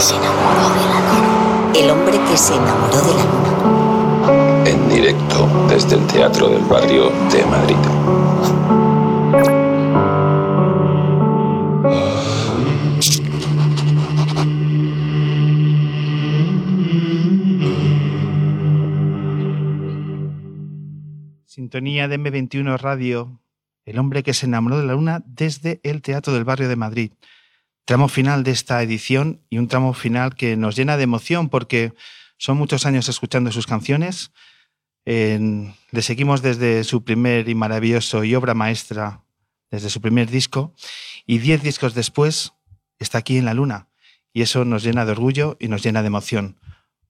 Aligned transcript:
que 0.00 0.06
se 0.06 0.16
enamoró 0.16 0.70
de 0.70 0.80
la 0.80 1.00
luna. 1.12 1.72
El 1.78 1.90
hombre 1.90 2.18
que 2.30 2.36
se 2.38 2.54
enamoró 2.54 2.96
de 3.02 3.14
la 3.14 3.22
luna. 3.22 4.64
En 4.64 4.88
directo 4.88 5.46
desde 5.68 5.96
el 5.96 6.06
Teatro 6.06 6.48
del 6.48 6.62
Barrio 6.62 7.10
de 7.30 7.44
Madrid. 7.44 7.76
Sintonía 21.44 22.08
de 22.08 22.18
M21 22.18 22.78
Radio, 22.78 23.42
el 23.84 23.98
hombre 23.98 24.22
que 24.22 24.32
se 24.32 24.46
enamoró 24.46 24.78
de 24.78 24.86
la 24.86 24.94
luna 24.94 25.22
desde 25.26 25.78
el 25.82 26.00
Teatro 26.00 26.32
del 26.32 26.44
Barrio 26.44 26.70
de 26.70 26.76
Madrid. 26.76 27.12
Tramo 27.84 28.08
final 28.08 28.44
de 28.44 28.52
esta 28.52 28.82
edición 28.82 29.42
y 29.50 29.58
un 29.58 29.68
tramo 29.68 29.94
final 29.94 30.34
que 30.34 30.56
nos 30.56 30.76
llena 30.76 30.96
de 30.96 31.04
emoción 31.04 31.48
porque 31.48 31.92
son 32.38 32.56
muchos 32.56 32.86
años 32.86 33.08
escuchando 33.08 33.50
sus 33.52 33.66
canciones. 33.66 34.32
Le 35.04 36.02
seguimos 36.02 36.40
desde 36.42 36.84
su 36.84 37.04
primer 37.04 37.48
y 37.48 37.54
maravilloso 37.54 38.22
y 38.22 38.34
obra 38.34 38.54
maestra, 38.54 39.24
desde 39.70 39.90
su 39.90 40.00
primer 40.00 40.30
disco, 40.30 40.74
y 41.26 41.38
diez 41.38 41.62
discos 41.62 41.94
después 41.94 42.52
está 42.98 43.18
aquí 43.18 43.38
en 43.38 43.44
la 43.44 43.54
luna. 43.54 43.88
Y 44.32 44.42
eso 44.42 44.64
nos 44.64 44.84
llena 44.84 45.04
de 45.04 45.12
orgullo 45.12 45.56
y 45.58 45.68
nos 45.68 45.82
llena 45.82 46.02
de 46.02 46.06
emoción. 46.06 46.60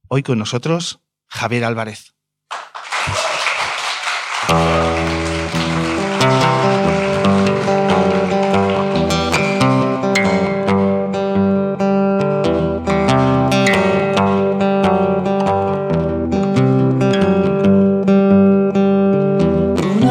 Hoy 0.09 0.23
con 0.23 0.39
nosotros, 0.39 1.00
Javier 1.27 1.64
Álvarez. 1.64 2.14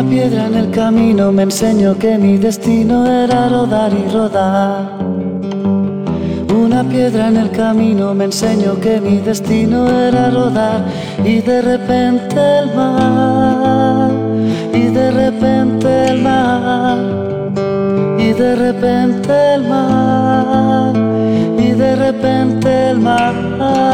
Piedra 0.09 0.47
en 0.47 0.55
el 0.55 0.71
camino 0.71 1.31
me 1.31 1.43
enseñó 1.43 1.97
que 1.97 2.17
mi 2.17 2.37
destino 2.37 3.05
era 3.05 3.47
rodar 3.47 3.91
y 3.93 4.11
rodar. 4.11 4.97
Una 6.51 6.83
piedra 6.83 7.27
en 7.27 7.37
el 7.37 7.51
camino 7.51 8.15
me 8.15 8.25
enseñó 8.25 8.79
que 8.79 8.99
mi 8.99 9.17
destino 9.17 9.87
era 9.87 10.31
rodar 10.31 10.83
y 11.23 11.41
de 11.41 11.61
repente 11.61 12.59
el 12.59 12.75
mar, 12.75 14.11
y 14.73 14.87
de 14.87 15.11
repente 15.11 16.07
el 16.07 16.21
mar, 16.23 16.97
y 18.17 18.33
de 18.33 18.55
repente 18.55 19.53
el 19.55 19.63
mar, 19.67 20.93
y 21.57 21.71
de 21.71 21.95
repente 21.95 22.89
el 22.89 22.99
mar. 22.99 23.89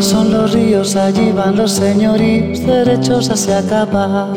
Son 0.00 0.32
los 0.32 0.52
ríos, 0.52 0.96
allí 0.96 1.30
van 1.30 1.56
los 1.56 1.72
señoríos 1.72 2.64
derechos 2.66 3.28
hacia 3.28 3.58
acabar. 3.58 4.28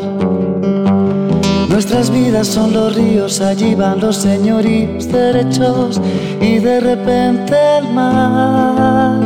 Nuestras 1.68 2.10
vidas 2.10 2.48
son 2.48 2.74
los 2.74 2.94
ríos, 2.94 3.40
allí 3.40 3.74
van 3.74 3.98
los 3.98 4.16
señoríos 4.16 5.08
derechos 5.08 6.00
y 6.40 6.58
de 6.58 6.80
repente 6.80 7.56
el 7.78 7.92
mar, 7.92 9.18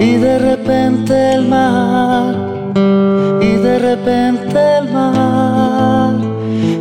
y 0.00 0.16
de 0.16 0.38
repente 0.38 1.34
el 1.34 1.48
mar, 1.48 2.34
y 3.40 3.56
de 3.56 3.78
repente 3.78 4.78
el 4.78 4.90
mar, 4.92 6.14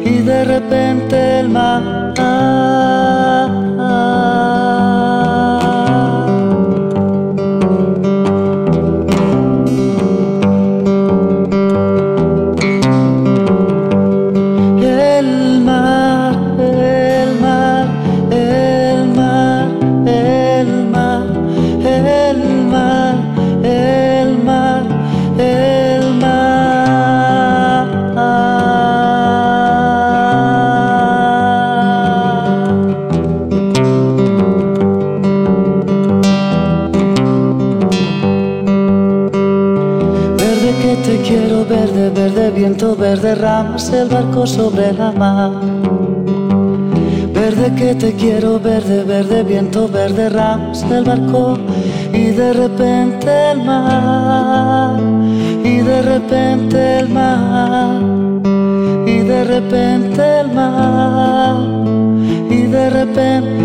y 0.03 0.17
de 0.19 0.43
repente 0.43 1.39
el 1.39 1.49
mar. 1.49 2.06
Verde 47.31 47.71
que 47.77 47.93
te 47.93 48.13
quiero, 48.13 48.59
verde, 48.59 49.03
verde 49.03 49.43
viento, 49.43 49.87
verde 49.87 50.27
ramas, 50.27 50.83
el 50.89 51.03
barco 51.03 51.55
y 52.11 52.31
de 52.31 52.53
repente 52.53 53.51
el 53.51 53.63
mar, 53.63 54.99
y 55.63 55.81
de 55.81 56.01
repente 56.01 56.99
el 57.01 57.09
mar, 57.09 58.01
y 59.05 59.19
de 59.19 59.43
repente 59.43 60.39
el 60.39 60.51
mar, 60.51 61.57
y 62.49 62.63
de 62.63 62.89
repente 62.89 63.56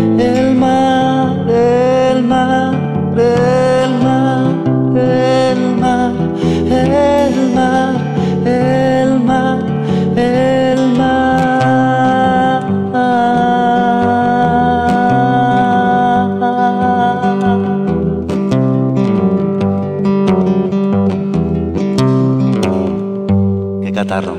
Catarro. 23.93 24.35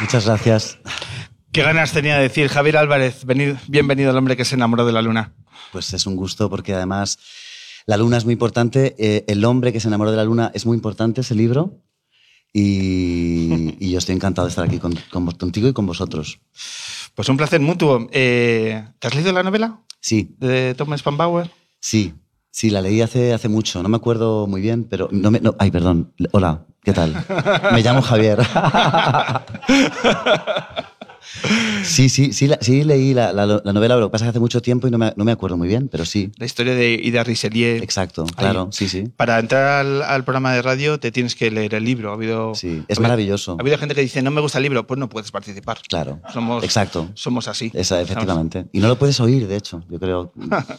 Muchas 0.00 0.26
gracias. 0.26 0.78
¿Qué 1.52 1.62
ganas 1.62 1.92
tenía 1.92 2.16
de 2.16 2.22
decir 2.22 2.48
Javier 2.48 2.76
Álvarez? 2.76 3.26
venid- 3.26 3.58
bienvenido 3.68 4.10
al 4.10 4.16
hombre 4.16 4.36
que 4.36 4.44
se 4.44 4.54
enamoró 4.54 4.86
de 4.86 4.92
la 4.92 5.02
luna. 5.02 5.34
Pues 5.72 5.92
es 5.92 6.06
un 6.06 6.16
gusto 6.16 6.48
porque 6.48 6.74
además 6.74 7.18
la 7.86 7.96
luna 7.96 8.16
es 8.16 8.24
muy 8.24 8.32
importante. 8.32 8.94
eh, 8.98 9.24
el 9.28 9.44
hombre 9.44 9.72
que 9.72 9.80
se 9.80 9.88
enamoró 9.88 10.10
de 10.10 10.16
la 10.16 10.24
luna 10.24 10.50
es 10.54 10.66
muy 10.66 10.76
importante, 10.76 11.20
ese 11.20 11.34
libro. 11.34 11.78
Y, 12.52 13.76
y 13.78 13.90
yo 13.92 13.98
estoy 13.98 14.14
encantado 14.16 14.46
de 14.46 14.50
estar 14.50 14.64
aquí 14.64 14.78
con- 14.78 14.98
con 15.10 15.24
vos- 15.24 15.34
contigo 15.34 15.68
y 15.68 15.72
con 15.72 15.86
vosotros. 15.86 16.40
Pues 17.14 17.28
un 17.28 17.36
placer 17.36 17.60
mutuo. 17.60 18.08
Eh, 18.12 18.84
¿Te 18.98 19.06
has 19.08 19.14
leído 19.14 19.32
la 19.32 19.42
novela 19.42 19.80
Sí, 20.00 20.34
de 20.38 20.74
Thomas 20.74 21.00
Spanbauer? 21.00 21.50
sí, 21.78 22.14
sí, 22.50 22.70
la 22.70 22.80
leí 22.80 23.00
hace, 23.02 23.32
hace 23.32 23.48
mucho. 23.48 23.82
No 23.82 23.88
me 23.88 23.96
acuerdo 23.96 24.46
muy 24.46 24.60
bien, 24.60 24.84
pero... 24.84 25.08
No 25.12 25.30
me, 25.30 25.40
no- 25.40 25.54
ay, 25.58 25.70
perdón. 25.70 26.12
Hola, 26.32 26.66
¿qué 26.82 26.92
tal? 26.92 27.14
Me 27.72 27.82
llamo 27.82 28.02
Javier. 28.02 28.38
Sí, 31.84 32.08
sí, 32.08 32.32
sí, 32.32 32.46
la- 32.46 32.58
sí 32.60 32.84
leí 32.84 33.14
la, 33.14 33.32
la- 33.32 33.46
la 33.64 33.72
novela, 33.72 33.96
lo 33.96 34.08
que 34.08 34.12
pasa 34.12 34.24
es 34.24 34.26
que 34.26 34.30
hace 34.30 34.40
mucho 34.40 34.60
tiempo 34.62 34.86
y 34.88 34.90
no 34.90 34.98
me, 34.98 35.12
no 35.16 35.24
me 35.24 35.32
acuerdo 35.32 35.56
muy 35.56 35.68
bien, 35.68 35.88
pero 35.88 36.04
sí. 36.04 36.30
La 36.36 36.46
historia 36.46 36.74
de 36.74 36.94
Ida 37.02 37.24
Richelieu. 37.24 37.82
Exacto, 37.82 38.22
Ahí. 38.22 38.34
claro, 38.36 38.68
sí, 38.72 38.88
sí. 38.88 39.04
Para 39.16 39.38
entrar 39.38 39.80
al, 39.86 40.02
al 40.02 40.24
programa 40.24 40.52
de 40.52 40.62
radio 40.62 40.98
te 41.00 41.10
tienes 41.12 41.34
que 41.34 41.50
leer 41.50 41.74
el 41.74 41.84
libro. 41.84 42.10
Ha 42.10 42.14
habido, 42.14 42.54
Sí, 42.54 42.68
es 42.68 42.74
ha 42.74 43.00
habido- 43.00 43.02
maravilloso. 43.02 43.56
Ha 43.58 43.62
habido 43.62 43.78
gente 43.78 43.94
que 43.94 44.00
dice, 44.02 44.22
no 44.22 44.30
me 44.30 44.40
gusta 44.40 44.58
el 44.58 44.62
libro, 44.64 44.86
pues 44.86 44.98
no 44.98 45.08
puedes 45.08 45.30
participar. 45.30 45.78
Claro, 45.88 46.20
Somos, 46.32 46.64
exacto. 46.64 47.08
somos 47.14 47.48
así. 47.48 47.70
Esa, 47.74 48.00
efectivamente. 48.00 48.66
Y 48.72 48.80
no 48.80 48.88
lo 48.88 48.98
puedes 48.98 49.18
oír, 49.20 49.46
de 49.48 49.56
hecho, 49.56 49.82
yo 49.88 49.98
creo. 49.98 50.32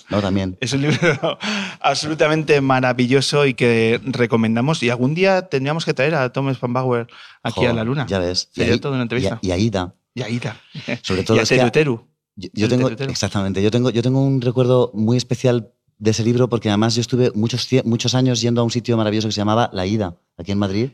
No, 0.10 0.22
también. 0.22 0.58
Es 0.62 0.74
un 0.74 0.82
libro 0.84 1.38
absolutamente 1.82 2.62
maravilloso 2.62 3.46
y 3.46 3.54
que 3.54 4.00
recomendamos. 4.04 4.82
Y 4.84 4.90
algún 4.90 5.14
día 5.14 5.44
tendríamos 5.44 5.86
que 5.86 5.94
traer 5.94 6.16
a 6.16 6.32
Thomas 6.32 6.58
Spanbauer 6.58 7.08
aquí 7.44 7.62
Jo, 7.62 7.70
a 7.70 7.74
la 7.74 7.84
luna. 7.84 8.06
Ya 8.08 8.20
ves. 8.20 8.50
Sería 8.54 8.74
ahí- 8.74 8.80
toda 8.80 8.94
una 8.96 9.04
entrevista. 9.04 9.40
Y, 9.42 9.48
y 9.48 9.52
a 9.52 9.58
Ida. 9.58 9.96
Y 10.14 10.22
a 10.22 10.30
Ida. 10.30 10.60
Sobre 11.02 11.24
todo 11.24 11.38
y 11.38 11.40
a 11.40 11.46
Teru 11.46 11.72
Teru. 11.72 12.08
Yo, 12.36 12.70
tengo, 12.70 12.88
exactamente, 12.90 13.62
yo 13.62 13.70
tengo, 13.70 13.90
yo 13.90 14.02
tengo 14.02 14.24
un 14.24 14.42
recuerdo 14.42 14.90
muy 14.94 15.18
especial 15.18 15.74
de 16.00 16.12
ese 16.12 16.24
libro 16.24 16.50
porque 16.50 16.70
además 16.70 16.96
yo 16.96 17.02
estuve 17.02 17.32
muchos, 17.36 17.68
muchos 17.84 18.16
años 18.16 18.42
yendo 18.42 18.62
a 18.62 18.64
un 18.64 18.72
sitio 18.72 18.98
maravilloso 18.98 19.28
que 19.28 19.34
se 19.34 19.42
llamaba 19.42 19.70
La 19.74 19.86
Ida, 19.86 20.18
aquí 20.38 20.52
en 20.52 20.58
Madrid, 20.58 20.92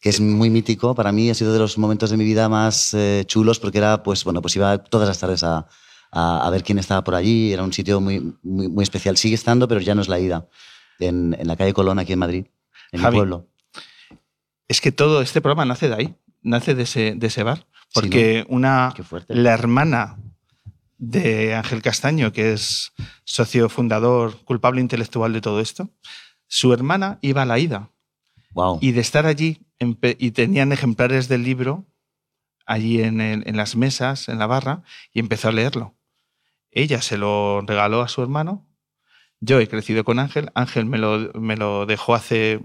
que 0.00 0.10
es 0.10 0.20
muy 0.20 0.50
mítico. 0.50 0.94
Para 0.94 1.10
mí 1.10 1.30
ha 1.30 1.34
sido 1.34 1.52
de 1.52 1.58
los 1.58 1.78
momentos 1.78 2.10
de 2.10 2.16
mi 2.16 2.24
vida 2.24 2.48
más 2.48 2.94
eh, 2.94 3.24
chulos 3.26 3.58
porque 3.58 3.78
era, 3.78 4.02
pues, 4.02 4.24
bueno, 4.24 4.42
pues 4.42 4.54
iba 4.54 4.78
todas 4.78 5.08
las 5.08 5.18
tardes 5.18 5.42
a, 5.42 5.66
a, 6.12 6.50
ver 6.50 6.62
quién 6.62 6.78
estaba 6.78 7.02
por 7.02 7.14
allí. 7.14 7.52
Era 7.52 7.64
un 7.64 7.72
sitio 7.72 8.00
muy, 8.00 8.20
muy, 8.42 8.68
muy, 8.68 8.82
especial. 8.82 9.16
Sigue 9.16 9.34
estando, 9.34 9.66
pero 9.66 9.80
ya 9.80 9.94
no 9.94 10.02
es 10.02 10.08
La 10.08 10.20
Ida, 10.20 10.48
en, 11.00 11.34
en 11.38 11.48
la 11.48 11.56
calle 11.56 11.72
Colón, 11.72 11.98
aquí 11.98 12.12
en 12.12 12.18
Madrid, 12.18 12.46
en 12.92 13.02
mi 13.02 13.10
pueblo. 13.10 13.48
Es 14.68 14.80
que 14.80 14.92
todo 14.92 15.22
este 15.22 15.40
programa 15.40 15.64
nace 15.64 15.88
de 15.88 15.94
ahí, 15.94 16.14
nace 16.42 16.74
de 16.74 16.82
ese, 16.82 17.14
de 17.16 17.26
ese 17.26 17.42
bar. 17.42 17.66
Porque 17.92 18.44
una, 18.48 18.94
la 19.28 19.52
hermana 19.52 20.16
de 20.98 21.54
Ángel 21.54 21.82
Castaño, 21.82 22.32
que 22.32 22.52
es 22.52 22.92
socio 23.24 23.68
fundador, 23.68 24.38
culpable 24.44 24.80
intelectual 24.80 25.32
de 25.32 25.40
todo 25.40 25.60
esto, 25.60 25.90
su 26.46 26.72
hermana 26.72 27.18
iba 27.22 27.42
a 27.42 27.46
la 27.46 27.58
ida. 27.58 27.90
Wow. 28.52 28.78
Y 28.80 28.92
de 28.92 29.00
estar 29.00 29.26
allí, 29.26 29.66
y 29.78 30.30
tenían 30.30 30.72
ejemplares 30.72 31.28
del 31.28 31.42
libro 31.42 31.86
allí 32.66 33.02
en, 33.02 33.20
en, 33.20 33.56
las 33.56 33.76
mesas, 33.76 34.28
en 34.28 34.38
la 34.38 34.46
barra, 34.46 34.82
y 35.12 35.20
empezó 35.20 35.48
a 35.48 35.52
leerlo. 35.52 35.94
Ella 36.70 37.02
se 37.02 37.18
lo 37.18 37.60
regaló 37.62 38.00
a 38.00 38.08
su 38.08 38.22
hermano. 38.22 38.66
Yo 39.40 39.58
he 39.60 39.68
crecido 39.68 40.04
con 40.04 40.18
Ángel. 40.18 40.50
Ángel 40.54 40.86
me 40.86 40.98
lo, 40.98 41.32
me 41.34 41.56
lo 41.56 41.84
dejó 41.84 42.14
hace 42.14 42.60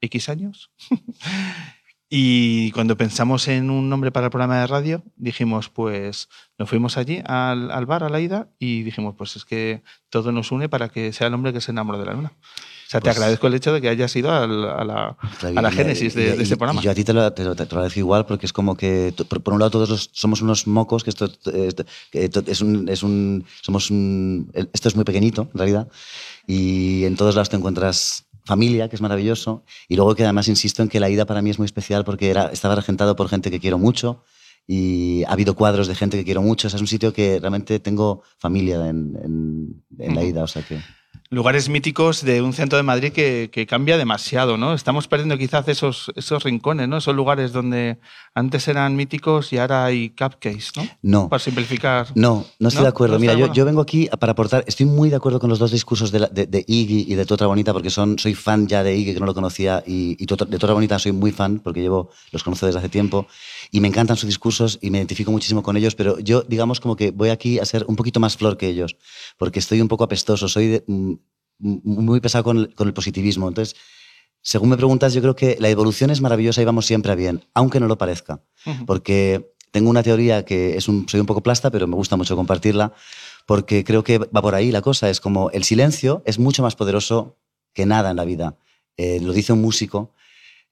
X 0.00 0.28
años. 0.28 0.70
Y 2.10 2.70
cuando 2.72 2.96
pensamos 2.96 3.48
en 3.48 3.70
un 3.70 3.90
nombre 3.90 4.10
para 4.10 4.26
el 4.26 4.30
programa 4.30 4.60
de 4.60 4.66
radio, 4.66 5.02
dijimos, 5.16 5.68
pues 5.68 6.28
nos 6.58 6.68
fuimos 6.68 6.96
allí 6.96 7.20
al, 7.26 7.70
al, 7.70 7.84
bar 7.84 8.02
a 8.02 8.08
la 8.08 8.20
ida 8.20 8.48
y 8.58 8.82
dijimos, 8.82 9.14
pues 9.16 9.36
es 9.36 9.44
que 9.44 9.82
todo 10.08 10.32
nos 10.32 10.50
une 10.50 10.70
para 10.70 10.88
que 10.88 11.12
sea 11.12 11.26
el 11.26 11.34
hombre 11.34 11.52
que 11.52 11.60
se 11.60 11.70
enamoró 11.70 11.98
de 11.98 12.06
la 12.06 12.14
luna. 12.14 12.32
O 12.88 12.90
sea, 12.90 13.00
te 13.00 13.10
pues 13.10 13.18
agradezco 13.18 13.46
el 13.48 13.54
hecho 13.54 13.74
de 13.74 13.82
que 13.82 13.90
hayas 13.90 14.16
ido 14.16 14.32
a 14.32 14.46
la, 14.46 14.72
a 15.42 15.60
la, 15.60 15.70
génesis 15.70 16.14
de, 16.14 16.34
de, 16.34 16.42
este 16.42 16.56
programa. 16.56 16.80
Y 16.80 16.84
yo 16.84 16.90
a 16.90 16.94
ti 16.94 17.04
te 17.04 17.12
lo, 17.12 17.30
te, 17.34 17.44
lo, 17.44 17.52
agradezco 17.52 18.00
igual 18.00 18.24
porque 18.24 18.46
es 18.46 18.54
como 18.54 18.78
que, 18.78 19.12
por, 19.28 19.52
un 19.52 19.58
lado, 19.58 19.70
todos 19.70 20.08
somos 20.14 20.40
unos 20.40 20.66
mocos, 20.66 21.04
que 21.04 21.10
esto 21.10 21.30
es, 22.14 22.60
un, 22.62 22.88
es 22.88 23.02
un. 23.02 23.44
Somos 23.60 23.90
un. 23.90 24.50
Esto 24.72 24.88
es 24.88 24.96
muy 24.96 25.04
pequeñito, 25.04 25.50
en 25.52 25.58
realidad. 25.58 25.88
Y 26.46 27.04
en 27.04 27.14
todos 27.16 27.34
lados 27.34 27.50
te 27.50 27.56
encuentras 27.56 28.24
familia, 28.48 28.88
que 28.88 28.96
es 28.96 29.02
maravilloso, 29.02 29.62
y 29.88 29.94
luego 29.94 30.16
que 30.16 30.24
además 30.24 30.48
insisto 30.48 30.82
en 30.82 30.88
que 30.88 30.98
la 30.98 31.08
ida 31.08 31.26
para 31.26 31.42
mí 31.42 31.50
es 31.50 31.58
muy 31.58 31.66
especial 31.66 32.04
porque 32.04 32.30
era, 32.30 32.50
estaba 32.52 32.74
regentado 32.74 33.14
por 33.14 33.28
gente 33.28 33.50
que 33.50 33.60
quiero 33.60 33.78
mucho 33.78 34.24
y 34.66 35.22
ha 35.24 35.32
habido 35.32 35.54
cuadros 35.54 35.86
de 35.86 35.94
gente 35.94 36.16
que 36.16 36.24
quiero 36.24 36.42
mucho. 36.42 36.66
es 36.66 36.74
un 36.74 36.86
sitio 36.86 37.12
que 37.12 37.38
realmente 37.38 37.78
tengo 37.78 38.22
familia 38.38 38.88
en, 38.88 39.82
en 39.98 40.14
la 40.14 40.24
ida, 40.24 40.42
o 40.42 40.48
sea 40.48 40.62
que 40.62 40.80
lugares 41.30 41.68
míticos 41.68 42.22
de 42.22 42.40
un 42.40 42.52
centro 42.52 42.78
de 42.78 42.82
Madrid 42.82 43.12
que, 43.12 43.50
que, 43.52 43.66
cambia 43.66 43.98
demasiado, 43.98 44.56
¿no? 44.56 44.72
Estamos 44.72 45.08
perdiendo 45.08 45.36
quizás 45.36 45.68
esos, 45.68 46.10
esos 46.16 46.42
rincones, 46.42 46.88
¿no? 46.88 46.96
Esos 46.98 47.14
lugares 47.14 47.52
donde 47.52 47.98
antes 48.34 48.66
eran 48.68 48.96
míticos 48.96 49.52
y 49.52 49.58
ahora 49.58 49.84
hay 49.84 50.10
cupcakes, 50.10 50.72
¿no? 50.76 50.88
No. 51.02 51.28
Para 51.28 51.40
simplificar. 51.40 52.06
No, 52.14 52.46
no 52.58 52.68
estoy 52.68 52.84
de 52.84 52.88
acuerdo. 52.88 53.18
Mira, 53.18 53.34
yo, 53.34 53.52
yo, 53.52 53.64
vengo 53.64 53.82
aquí 53.82 54.08
para 54.18 54.32
aportar, 54.32 54.64
estoy 54.66 54.86
muy 54.86 55.10
de 55.10 55.16
acuerdo 55.16 55.38
con 55.38 55.50
los 55.50 55.58
dos 55.58 55.70
discursos 55.70 56.10
de, 56.10 56.28
de, 56.32 56.46
de 56.46 56.64
Iggy 56.66 57.12
y 57.12 57.14
de 57.14 57.26
Tu 57.26 57.34
Otra 57.34 57.46
Bonita, 57.46 57.72
porque 57.72 57.90
son, 57.90 58.18
soy 58.18 58.34
fan 58.34 58.66
ya 58.66 58.82
de 58.82 58.96
Iggy, 58.96 59.14
que 59.14 59.20
no 59.20 59.26
lo 59.26 59.34
conocía, 59.34 59.82
y, 59.86 60.16
y 60.18 60.26
de 60.26 60.36
Tu 60.36 60.56
Otra 60.56 60.72
Bonita 60.72 60.98
soy 60.98 61.12
muy 61.12 61.32
fan, 61.32 61.58
porque 61.58 61.80
llevo, 61.80 62.10
los 62.32 62.42
conozco 62.42 62.66
desde 62.66 62.78
hace 62.78 62.88
tiempo, 62.88 63.26
y 63.70 63.80
me 63.80 63.88
encantan 63.88 64.16
sus 64.16 64.26
discursos 64.26 64.78
y 64.80 64.90
me 64.90 64.98
identifico 64.98 65.30
muchísimo 65.30 65.62
con 65.62 65.76
ellos, 65.76 65.94
pero 65.94 66.18
yo, 66.18 66.42
digamos, 66.42 66.80
como 66.80 66.96
que 66.96 67.10
voy 67.10 67.30
aquí 67.30 67.58
a 67.58 67.64
ser 67.64 67.84
un 67.88 67.96
poquito 67.96 68.20
más 68.20 68.36
flor 68.36 68.56
que 68.56 68.68
ellos, 68.68 68.96
porque 69.36 69.58
estoy 69.58 69.80
un 69.80 69.88
poco 69.88 70.04
apestoso, 70.04 70.48
soy 70.48 70.66
de, 70.68 70.84
mm, 70.86 71.14
muy 71.58 72.20
pesado 72.20 72.44
con 72.44 72.58
el, 72.58 72.74
con 72.74 72.86
el, 72.86 72.94
positivismo. 72.94 73.48
Entonces, 73.48 73.76
según 74.42 74.68
me 74.70 74.76
preguntas, 74.76 75.12
yo 75.14 75.20
creo 75.20 75.34
que 75.34 75.56
la 75.58 75.68
evolución 75.68 76.10
es 76.10 76.20
maravillosa 76.20 76.62
y 76.62 76.64
vamos 76.64 76.86
siempre 76.86 77.12
a 77.12 77.14
bien, 77.14 77.44
aunque 77.54 77.80
no 77.80 77.88
lo 77.88 77.98
parezca. 77.98 78.40
Porque 78.86 79.52
tengo 79.70 79.90
una 79.90 80.02
teoría 80.02 80.44
que 80.44 80.76
es 80.76 80.88
un, 80.88 81.08
soy 81.08 81.20
un 81.20 81.26
poco 81.26 81.42
plasta, 81.42 81.70
pero 81.70 81.86
me 81.86 81.96
gusta 81.96 82.16
mucho 82.16 82.36
compartirla, 82.36 82.92
porque 83.46 83.84
creo 83.84 84.04
que 84.04 84.18
va 84.18 84.42
por 84.42 84.54
ahí 84.54 84.70
la 84.70 84.82
cosa. 84.82 85.10
Es 85.10 85.20
como 85.20 85.50
el 85.50 85.64
silencio 85.64 86.22
es 86.24 86.38
mucho 86.38 86.62
más 86.62 86.76
poderoso 86.76 87.36
que 87.72 87.86
nada 87.86 88.10
en 88.10 88.16
la 88.16 88.24
vida. 88.24 88.56
Eh, 88.96 89.20
lo 89.20 89.32
dice 89.32 89.52
un 89.52 89.60
músico. 89.60 90.12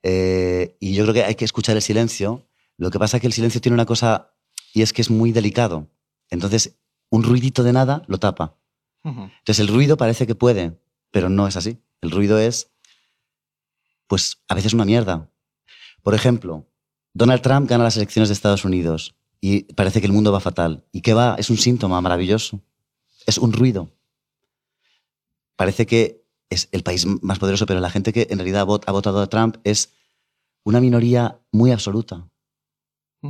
Eh, 0.02 0.76
y 0.78 0.94
yo 0.94 1.04
creo 1.04 1.14
que 1.14 1.24
hay 1.24 1.34
que 1.34 1.44
escuchar 1.44 1.76
el 1.76 1.82
silencio. 1.82 2.45
Lo 2.78 2.90
que 2.90 2.98
pasa 2.98 3.16
es 3.16 3.20
que 3.20 3.26
el 3.26 3.32
silencio 3.32 3.60
tiene 3.60 3.74
una 3.74 3.86
cosa 3.86 4.32
y 4.74 4.82
es 4.82 4.92
que 4.92 5.02
es 5.02 5.10
muy 5.10 5.32
delicado. 5.32 5.88
Entonces, 6.30 6.78
un 7.10 7.22
ruidito 7.22 7.62
de 7.62 7.72
nada 7.72 8.02
lo 8.06 8.18
tapa. 8.18 8.58
Entonces 9.04 9.60
el 9.60 9.68
ruido 9.68 9.96
parece 9.96 10.26
que 10.26 10.34
puede, 10.34 10.80
pero 11.12 11.28
no 11.28 11.46
es 11.46 11.56
así. 11.56 11.78
El 12.00 12.10
ruido 12.10 12.40
es, 12.40 12.72
pues 14.08 14.42
a 14.48 14.54
veces 14.56 14.74
una 14.74 14.84
mierda. 14.84 15.30
Por 16.02 16.14
ejemplo, 16.14 16.66
Donald 17.14 17.40
Trump 17.40 17.70
gana 17.70 17.84
las 17.84 17.96
elecciones 17.96 18.28
de 18.28 18.32
Estados 18.32 18.64
Unidos 18.64 19.14
y 19.40 19.72
parece 19.74 20.00
que 20.00 20.06
el 20.06 20.12
mundo 20.12 20.32
va 20.32 20.40
fatal. 20.40 20.84
¿Y 20.90 21.02
qué 21.02 21.14
va? 21.14 21.36
Es 21.38 21.50
un 21.50 21.56
síntoma 21.56 22.00
maravilloso. 22.00 22.60
Es 23.26 23.38
un 23.38 23.52
ruido. 23.52 23.92
Parece 25.54 25.86
que 25.86 26.24
es 26.50 26.68
el 26.72 26.82
país 26.82 27.06
más 27.06 27.38
poderoso, 27.38 27.66
pero 27.66 27.80
la 27.80 27.90
gente 27.90 28.12
que 28.12 28.26
en 28.30 28.38
realidad 28.38 28.62
ha 28.62 28.92
votado 28.92 29.20
a 29.20 29.26
Trump 29.28 29.56
es 29.64 29.94
una 30.64 30.80
minoría 30.80 31.40
muy 31.52 31.70
absoluta. 31.70 32.28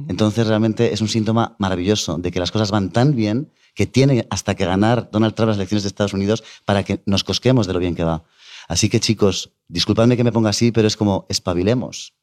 Entonces 0.08 0.46
realmente 0.46 0.92
es 0.92 1.00
un 1.00 1.08
síntoma 1.08 1.56
maravilloso 1.58 2.18
de 2.18 2.30
que 2.30 2.40
las 2.40 2.50
cosas 2.50 2.70
van 2.70 2.90
tan 2.90 3.14
bien 3.14 3.52
que 3.74 3.86
tiene 3.86 4.26
hasta 4.30 4.54
que 4.54 4.64
ganar 4.64 5.10
Donald 5.10 5.34
Trump 5.34 5.48
las 5.48 5.58
elecciones 5.58 5.82
de 5.82 5.88
Estados 5.88 6.14
Unidos 6.14 6.42
para 6.64 6.82
que 6.82 7.02
nos 7.06 7.24
cosquemos 7.24 7.66
de 7.66 7.74
lo 7.74 7.78
bien 7.78 7.94
que 7.94 8.04
va. 8.04 8.24
Así 8.68 8.88
que 8.88 9.00
chicos, 9.00 9.52
disculpadme 9.68 10.16
que 10.16 10.24
me 10.24 10.32
ponga 10.32 10.50
así, 10.50 10.72
pero 10.72 10.88
es 10.88 10.96
como 10.96 11.26
espabilemos. 11.28 12.14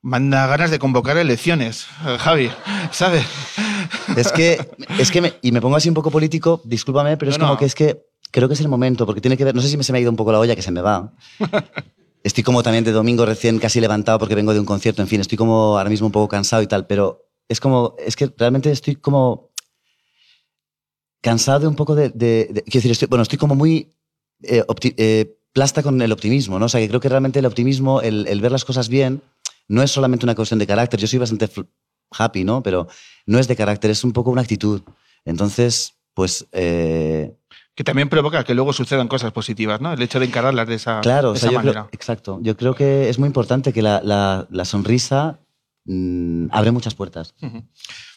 Manda 0.00 0.46
ganas 0.48 0.70
de 0.70 0.80
convocar 0.80 1.16
elecciones, 1.16 1.86
Javi, 2.18 2.50
¿sabes? 2.90 3.24
Es 4.16 4.32
que, 4.32 4.58
es 4.98 5.10
que 5.12 5.20
me, 5.20 5.34
y 5.42 5.52
me 5.52 5.60
pongo 5.60 5.76
así 5.76 5.88
un 5.88 5.94
poco 5.94 6.10
político, 6.10 6.60
discúlpame, 6.64 7.16
pero 7.16 7.30
es 7.30 7.38
como 7.38 7.56
que 7.56 7.66
es 7.66 7.74
que 7.74 8.02
creo 8.32 8.48
que 8.48 8.54
es 8.54 8.60
el 8.60 8.68
momento, 8.68 9.06
porque 9.06 9.20
tiene 9.20 9.36
que 9.36 9.44
ver, 9.44 9.54
no 9.54 9.62
sé 9.62 9.68
si 9.68 9.76
me 9.76 9.84
se 9.84 9.92
me 9.92 9.98
ha 9.98 10.00
ido 10.00 10.10
un 10.10 10.16
poco 10.16 10.32
la 10.32 10.40
olla, 10.40 10.56
que 10.56 10.62
se 10.62 10.72
me 10.72 10.80
va. 10.80 11.12
Estoy 12.24 12.44
como 12.44 12.62
también 12.62 12.84
de 12.84 12.92
domingo 12.92 13.26
recién 13.26 13.58
casi 13.58 13.80
levantado 13.80 14.18
porque 14.18 14.34
vengo 14.34 14.54
de 14.54 14.60
un 14.60 14.66
concierto, 14.66 15.02
en 15.02 15.08
fin, 15.08 15.20
estoy 15.20 15.36
como 15.36 15.78
ahora 15.78 15.90
mismo 15.90 16.06
un 16.06 16.12
poco 16.12 16.28
cansado 16.28 16.62
y 16.62 16.66
tal, 16.66 16.86
pero 16.86 17.28
es 17.48 17.60
como, 17.60 17.96
es 17.98 18.16
que 18.16 18.32
realmente 18.36 18.70
estoy 18.70 18.96
como 18.96 19.50
cansado 21.20 21.60
de 21.60 21.66
un 21.68 21.76
poco 21.76 21.94
de, 21.94 22.12
quiero 22.12 22.64
decir, 22.64 22.90
estoy, 22.90 23.08
bueno, 23.08 23.22
estoy 23.22 23.38
como 23.38 23.54
muy 23.54 23.92
eh, 24.42 24.64
eh, 24.96 25.36
plasta 25.52 25.82
con 25.82 26.00
el 26.00 26.12
optimismo, 26.12 26.58
¿no? 26.58 26.66
O 26.66 26.68
sea, 26.68 26.80
que 26.80 26.88
creo 26.88 27.00
que 27.00 27.08
realmente 27.08 27.38
el 27.38 27.46
optimismo, 27.46 28.00
el, 28.00 28.26
el, 28.26 28.40
ver 28.40 28.52
las 28.52 28.64
cosas 28.64 28.88
bien, 28.88 29.22
no 29.68 29.82
es 29.82 29.90
solamente 29.90 30.26
una 30.26 30.34
cuestión 30.34 30.58
de 30.58 30.66
carácter. 30.66 30.98
Yo 31.00 31.06
soy 31.06 31.18
bastante 31.18 31.48
happy, 32.10 32.44
¿no? 32.44 32.62
Pero 32.62 32.88
no 33.26 33.38
es 33.38 33.48
de 33.48 33.56
carácter, 33.56 33.90
es 33.90 34.04
un 34.04 34.12
poco 34.12 34.30
una 34.30 34.42
actitud. 34.42 34.82
Entonces, 35.24 35.94
pues 36.14 36.46
eh, 36.52 37.34
que 37.74 37.84
también 37.84 38.08
provoca 38.08 38.44
que 38.44 38.54
luego 38.54 38.72
sucedan 38.72 39.08
cosas 39.08 39.32
positivas, 39.32 39.80
¿no? 39.80 39.92
El 39.92 40.02
hecho 40.02 40.20
de 40.20 40.26
encararlas 40.26 40.68
de 40.68 40.74
esa, 40.74 41.00
claro, 41.00 41.34
esa 41.34 41.50
manera. 41.50 41.88
exacto. 41.92 42.38
Yo 42.42 42.56
creo 42.56 42.74
que 42.74 43.08
es 43.08 43.18
muy 43.18 43.26
importante 43.26 43.72
que 43.72 43.82
la, 43.82 44.00
la, 44.02 44.46
la 44.50 44.64
sonrisa 44.64 45.38
mmm, 45.84 46.46
abre 46.50 46.70
muchas 46.70 46.94
puertas. 46.94 47.34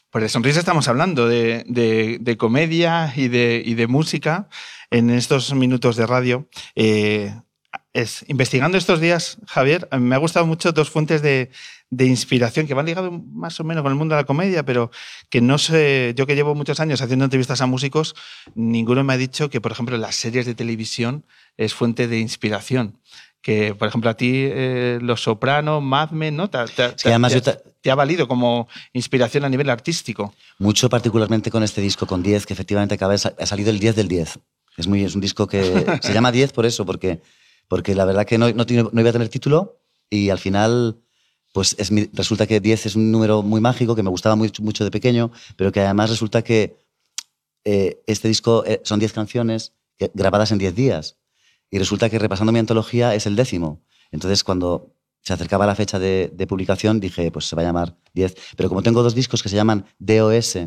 Pues 0.09 0.23
de 0.23 0.29
sonrisa 0.29 0.59
estamos 0.59 0.87
hablando, 0.87 1.27
de, 1.27 1.65
de, 1.67 2.17
de 2.21 2.37
comedia 2.37 3.13
y 3.15 3.27
de, 3.27 3.61
y 3.65 3.73
de, 3.75 3.87
música 3.87 4.47
en 4.89 5.09
estos 5.09 5.53
minutos 5.53 5.95
de 5.95 6.05
radio. 6.05 6.47
Eh, 6.75 7.33
es, 7.95 8.25
investigando 8.27 8.77
estos 8.77 8.99
días, 8.99 9.37
Javier, 9.47 9.87
me 9.97 10.15
ha 10.15 10.17
gustado 10.17 10.45
mucho 10.45 10.73
dos 10.73 10.89
fuentes 10.89 11.21
de, 11.21 11.49
de 11.89 12.05
inspiración 12.05 12.67
que 12.67 12.73
van 12.73 12.85
ligados 12.85 13.11
más 13.31 13.57
o 13.61 13.63
menos 13.63 13.83
con 13.83 13.91
el 13.91 13.97
mundo 13.97 14.15
de 14.15 14.21
la 14.21 14.25
comedia, 14.25 14.63
pero 14.63 14.91
que 15.29 15.39
no 15.39 15.57
sé, 15.57 16.13
yo 16.17 16.27
que 16.27 16.35
llevo 16.35 16.55
muchos 16.55 16.81
años 16.81 17.01
haciendo 17.01 17.23
entrevistas 17.23 17.61
a 17.61 17.67
músicos, 17.67 18.13
ninguno 18.53 19.05
me 19.05 19.13
ha 19.13 19.17
dicho 19.17 19.49
que, 19.49 19.61
por 19.61 19.71
ejemplo, 19.71 19.97
las 19.97 20.15
series 20.15 20.45
de 20.45 20.55
televisión 20.55 21.25
es 21.55 21.73
fuente 21.73 22.09
de 22.09 22.19
inspiración. 22.19 22.99
Que, 23.41 23.73
por 23.73 23.87
ejemplo, 23.87 24.09
a 24.09 24.15
ti, 24.15 24.31
eh, 24.33 24.99
Los 25.01 25.21
Sopranos, 25.21 25.81
Mad 25.81 26.09
Men, 26.09 26.35
¿no? 26.35 26.49
Te, 26.49 26.65
te, 26.65 26.89
sí, 26.97 27.07
además 27.07 27.31
te, 27.41 27.57
te, 27.81 27.91
ha 27.91 27.95
valido 27.95 28.27
como 28.27 28.67
inspiración 28.91 29.45
a 29.45 29.49
nivel 29.49 29.69
artístico. 29.69 30.33
Mucho, 30.57 30.89
particularmente 30.89 31.49
con 31.49 31.63
este 31.63 31.79
disco, 31.79 32.07
con 32.07 32.21
10, 32.21 32.45
que 32.45 32.53
efectivamente 32.53 32.95
acaba, 32.95 33.13
ha 33.13 33.45
salido 33.45 33.69
el 33.69 33.79
10 33.79 33.95
del 33.95 34.07
10. 34.09 34.39
Es, 34.77 34.87
muy, 34.87 35.03
es 35.03 35.15
un 35.15 35.21
disco 35.21 35.47
que 35.47 35.61
se 36.01 36.11
llama 36.11 36.31
10 36.31 36.51
por 36.51 36.65
eso, 36.65 36.85
porque, 36.85 37.21
porque 37.67 37.95
la 37.95 38.05
verdad 38.05 38.25
que 38.25 38.37
no, 38.37 38.49
no, 38.51 38.65
no 38.65 39.01
iba 39.01 39.09
a 39.09 39.13
tener 39.13 39.29
título 39.29 39.79
y 40.09 40.29
al 40.29 40.39
final 40.39 41.01
pues 41.55 41.73
es 41.79 41.89
mi, 41.89 42.09
resulta 42.11 42.47
que 42.47 42.59
10 42.59 42.85
es 42.85 42.95
un 42.97 43.13
número 43.13 43.41
muy 43.41 43.61
mágico 43.61 43.95
que 43.95 44.03
me 44.03 44.09
gustaba 44.09 44.35
mucho, 44.35 44.61
mucho 44.61 44.83
de 44.83 44.91
pequeño, 44.91 45.31
pero 45.55 45.71
que 45.71 45.79
además 45.79 46.09
resulta 46.09 46.41
que 46.41 46.77
eh, 47.63 48.03
este 48.07 48.27
disco 48.27 48.65
eh, 48.65 48.81
son 48.83 48.99
10 48.99 49.13
canciones 49.13 49.71
grabadas 50.13 50.51
en 50.51 50.57
10 50.57 50.75
días. 50.75 51.17
Y 51.71 51.79
resulta 51.79 52.09
que 52.09 52.19
repasando 52.19 52.51
mi 52.51 52.59
antología 52.59 53.15
es 53.15 53.25
el 53.25 53.37
décimo. 53.37 53.81
Entonces, 54.11 54.43
cuando 54.43 54.93
se 55.21 55.31
acercaba 55.31 55.65
la 55.65 55.75
fecha 55.75 55.97
de, 55.97 56.29
de 56.33 56.45
publicación, 56.45 56.99
dije, 56.99 57.31
pues 57.31 57.45
se 57.45 57.55
va 57.55 57.61
a 57.61 57.65
llamar 57.65 57.95
10. 58.13 58.35
Pero 58.57 58.67
como 58.67 58.83
tengo 58.83 59.01
dos 59.01 59.15
discos 59.15 59.41
que 59.41 59.47
se 59.47 59.55
llaman 59.55 59.85
DOS 59.97 60.57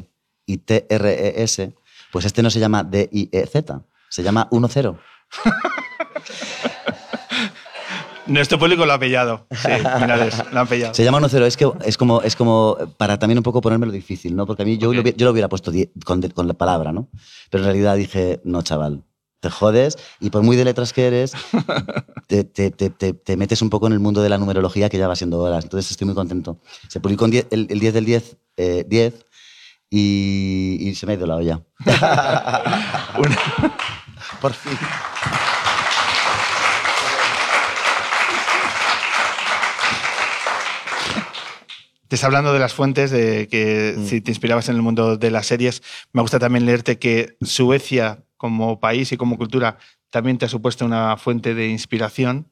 y 0.46 0.56
TRES, 0.56 1.68
pues 2.10 2.24
este 2.24 2.42
no 2.42 2.48
se 2.48 2.60
llama 2.60 2.82
D-I-E-Z, 2.82 3.84
Se 4.08 4.22
llama 4.22 4.48
1-0. 4.50 4.98
Nuestro 8.28 8.58
público 8.58 8.86
lo 8.86 8.92
ha 8.92 8.98
pillado. 8.98 9.46
Sí, 9.50 9.68
Minares, 10.00 10.42
lo 10.52 10.60
han 10.60 10.66
pillado. 10.66 10.94
Se 10.94 11.04
llama 11.04 11.20
1-0. 11.20 11.42
Es, 11.42 11.56
que, 11.56 11.70
es, 11.84 11.96
como, 11.96 12.22
es 12.22 12.36
como 12.36 12.76
para 12.96 13.18
también 13.18 13.38
un 13.38 13.42
poco 13.42 13.60
ponérmelo 13.60 13.92
difícil, 13.92 14.36
¿no? 14.36 14.46
Porque 14.46 14.62
a 14.62 14.66
mí 14.66 14.78
yo, 14.78 14.92
lo, 14.92 15.02
yo 15.02 15.26
lo 15.26 15.32
hubiera 15.32 15.48
puesto 15.48 15.72
con, 16.04 16.22
con 16.22 16.46
la 16.46 16.54
palabra, 16.54 16.92
¿no? 16.92 17.08
Pero 17.50 17.64
en 17.64 17.66
realidad 17.66 17.96
dije, 17.96 18.40
no, 18.44 18.62
chaval, 18.62 19.04
te 19.40 19.50
jodes 19.50 19.98
y 20.20 20.30
por 20.30 20.42
muy 20.42 20.56
de 20.56 20.64
letras 20.64 20.92
que 20.92 21.06
eres, 21.06 21.32
te, 22.26 22.44
te, 22.44 22.70
te, 22.70 22.90
te, 22.90 23.36
metes 23.36 23.62
un 23.62 23.70
poco 23.70 23.86
en 23.86 23.92
el 23.92 24.00
mundo 24.00 24.22
de 24.22 24.28
la 24.28 24.38
numerología 24.38 24.88
que 24.88 24.98
ya 24.98 25.08
va 25.08 25.16
siendo 25.16 25.38
horas. 25.38 25.64
Entonces 25.64 25.90
estoy 25.90 26.06
muy 26.06 26.14
contento. 26.14 26.60
Se 26.88 27.00
publicó 27.00 27.26
el, 27.26 27.46
el 27.50 27.80
10 27.80 27.94
del 27.94 28.04
10, 28.04 28.36
eh, 28.56 28.84
10 28.86 29.26
y, 29.90 30.76
y, 30.80 30.94
se 30.94 31.06
me 31.06 31.12
ha 31.12 31.16
ido 31.16 31.26
la 31.26 31.36
olla. 31.36 31.62
por 34.40 34.52
fin. 34.52 34.78
Te 42.08 42.14
está 42.16 42.26
hablando 42.26 42.52
de 42.52 42.58
las 42.58 42.72
fuentes, 42.72 43.10
de 43.10 43.48
que 43.48 43.94
mm. 43.96 44.06
si 44.06 44.20
te 44.20 44.30
inspirabas 44.30 44.68
en 44.68 44.76
el 44.76 44.82
mundo 44.82 45.16
de 45.16 45.30
las 45.30 45.46
series, 45.46 45.82
me 46.12 46.22
gusta 46.22 46.38
también 46.38 46.66
leerte 46.66 46.98
que 46.98 47.36
Suecia 47.42 48.24
como 48.36 48.80
país 48.80 49.12
y 49.12 49.16
como 49.16 49.36
cultura 49.36 49.78
también 50.10 50.38
te 50.38 50.46
ha 50.46 50.48
supuesto 50.48 50.86
una 50.86 51.16
fuente 51.16 51.54
de 51.54 51.68
inspiración 51.68 52.48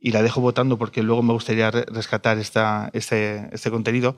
y 0.00 0.12
la 0.12 0.22
dejo 0.22 0.40
votando 0.40 0.78
porque 0.78 1.02
luego 1.02 1.22
me 1.22 1.32
gustaría 1.32 1.70
rescatar 1.70 2.38
esta, 2.38 2.90
este, 2.94 3.48
este 3.52 3.70
contenido. 3.70 4.16